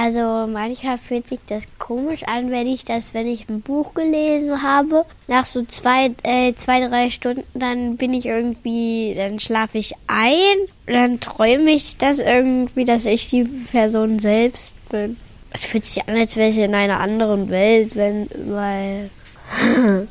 Also 0.00 0.46
manchmal 0.46 0.96
fühlt 0.96 1.26
sich 1.26 1.40
das 1.48 1.64
komisch 1.80 2.22
an, 2.22 2.52
wenn 2.52 2.68
ich 2.68 2.84
das, 2.84 3.14
wenn 3.14 3.26
ich 3.26 3.48
ein 3.48 3.62
Buch 3.62 3.94
gelesen 3.94 4.62
habe. 4.62 5.04
Nach 5.26 5.44
so 5.44 5.64
zwei, 5.64 6.10
äh, 6.22 6.54
zwei, 6.54 6.86
drei 6.86 7.10
Stunden, 7.10 7.42
dann 7.54 7.96
bin 7.96 8.14
ich 8.14 8.26
irgendwie, 8.26 9.16
dann 9.16 9.40
schlafe 9.40 9.78
ich 9.78 9.94
ein. 10.06 10.56
Dann 10.86 11.18
träume 11.18 11.72
ich 11.72 11.96
das 11.96 12.20
irgendwie, 12.20 12.84
dass 12.84 13.06
ich 13.06 13.28
die 13.28 13.42
Person 13.42 14.20
selbst 14.20 14.76
bin. 14.88 15.16
Es 15.52 15.64
fühlt 15.64 15.84
sich 15.84 16.06
an, 16.06 16.14
als 16.14 16.36
wäre 16.36 16.50
ich 16.50 16.58
in 16.58 16.76
einer 16.76 17.00
anderen 17.00 17.50
Welt, 17.50 17.96
wenn, 17.96 18.28
weil. 18.46 19.10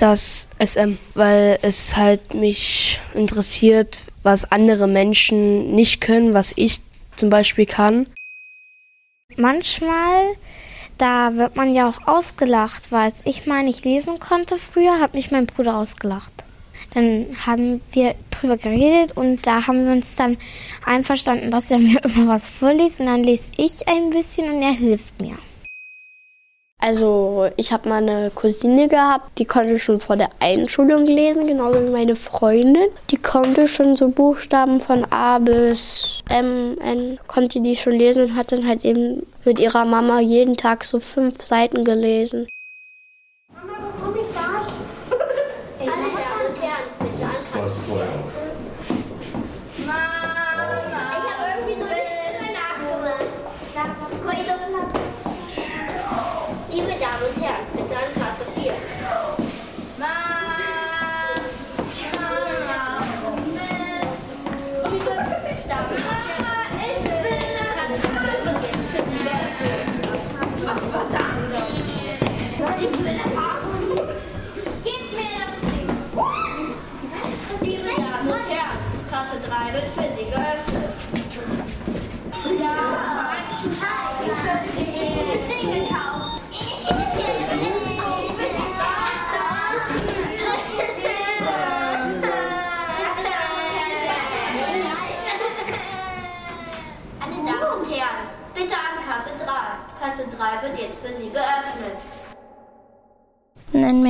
Das 0.00 0.46
SM, 0.64 0.96
weil 1.14 1.58
es 1.62 1.96
halt 1.96 2.32
mich 2.32 3.00
interessiert, 3.14 4.02
was 4.22 4.52
andere 4.52 4.86
Menschen 4.86 5.74
nicht 5.74 6.00
können, 6.00 6.34
was 6.34 6.52
ich 6.54 6.78
zum 7.16 7.30
Beispiel 7.30 7.66
kann. 7.66 8.04
Manchmal, 9.40 10.34
da 10.98 11.36
wird 11.36 11.54
man 11.54 11.72
ja 11.72 11.88
auch 11.88 12.08
ausgelacht, 12.08 12.90
weil 12.90 13.12
ich 13.24 13.46
mal 13.46 13.62
nicht 13.62 13.84
lesen 13.84 14.18
konnte 14.18 14.56
früher, 14.56 14.98
hat 14.98 15.14
mich 15.14 15.30
mein 15.30 15.46
Bruder 15.46 15.78
ausgelacht. 15.78 16.44
Dann 16.92 17.26
haben 17.46 17.80
wir 17.92 18.16
drüber 18.30 18.56
geredet 18.56 19.16
und 19.16 19.46
da 19.46 19.68
haben 19.68 19.86
wir 19.86 19.92
uns 19.92 20.16
dann 20.16 20.38
einverstanden, 20.84 21.52
dass 21.52 21.70
er 21.70 21.78
mir 21.78 22.00
immer 22.04 22.26
was 22.26 22.50
vorliest 22.50 22.98
und 22.98 23.06
dann 23.06 23.22
lese 23.22 23.48
ich 23.56 23.86
ein 23.86 24.10
bisschen 24.10 24.50
und 24.50 24.60
er 24.60 24.72
hilft 24.72 25.20
mir. 25.20 25.38
Also 26.80 27.50
ich 27.56 27.72
habe 27.72 27.88
mal 27.88 27.96
eine 27.96 28.30
Cousine 28.30 28.86
gehabt, 28.86 29.36
die 29.38 29.44
konnte 29.44 29.80
schon 29.80 30.00
vor 30.00 30.16
der 30.16 30.28
Einschulung 30.38 31.06
lesen, 31.06 31.48
genauso 31.48 31.84
wie 31.84 31.90
meine 31.90 32.14
Freundin. 32.14 32.86
Die 33.10 33.16
konnte 33.16 33.66
schon 33.66 33.96
so 33.96 34.08
Buchstaben 34.08 34.78
von 34.78 35.04
A 35.10 35.40
bis 35.40 36.22
M, 36.28 36.78
N, 36.80 37.18
konnte 37.26 37.60
die 37.60 37.74
schon 37.74 37.94
lesen 37.94 38.26
und 38.26 38.36
hat 38.36 38.52
dann 38.52 38.66
halt 38.66 38.84
eben 38.84 39.26
mit 39.44 39.58
ihrer 39.58 39.84
Mama 39.84 40.20
jeden 40.20 40.56
Tag 40.56 40.84
so 40.84 41.00
fünf 41.00 41.42
Seiten 41.42 41.84
gelesen. 41.84 42.46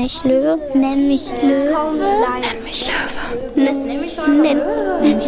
Mich 0.08 0.24
Löwe. 0.24 0.58
Nenn 0.74 1.06
mich 1.06 1.28
Löwe. 1.42 2.00
Nenn 2.40 2.64
mich 2.64 2.88
Löwe. 2.88 3.62
Nenn, 3.62 3.86
nenn 3.86 4.00
mich 4.00 4.16
Löwe. 4.16 4.30
Nenn 5.02 5.18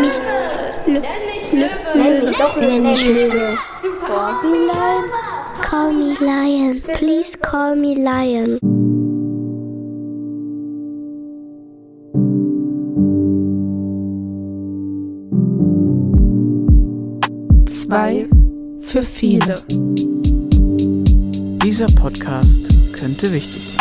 mich 0.00 1.52
Löwe. 1.52 1.68
Nenn 1.94 2.22
mich 2.22 2.32
doch 2.32 2.56
nenn 2.56 2.82
mich 2.82 3.04
Löwe. 3.04 3.58
Call 4.06 4.42
me 4.42 4.56
Lion. 4.66 5.04
Call 5.60 5.92
me 5.92 6.14
Lion. 6.18 6.80
Please 6.80 7.36
call 7.36 7.76
me 7.76 7.94
Lion. 7.94 8.58
Zwei 17.68 18.26
für 18.80 19.02
viele. 19.02 19.56
Dieser 21.62 21.86
Podcast 22.00 22.60
könnte 22.94 23.30
wichtig 23.30 23.68
sein. 23.76 23.79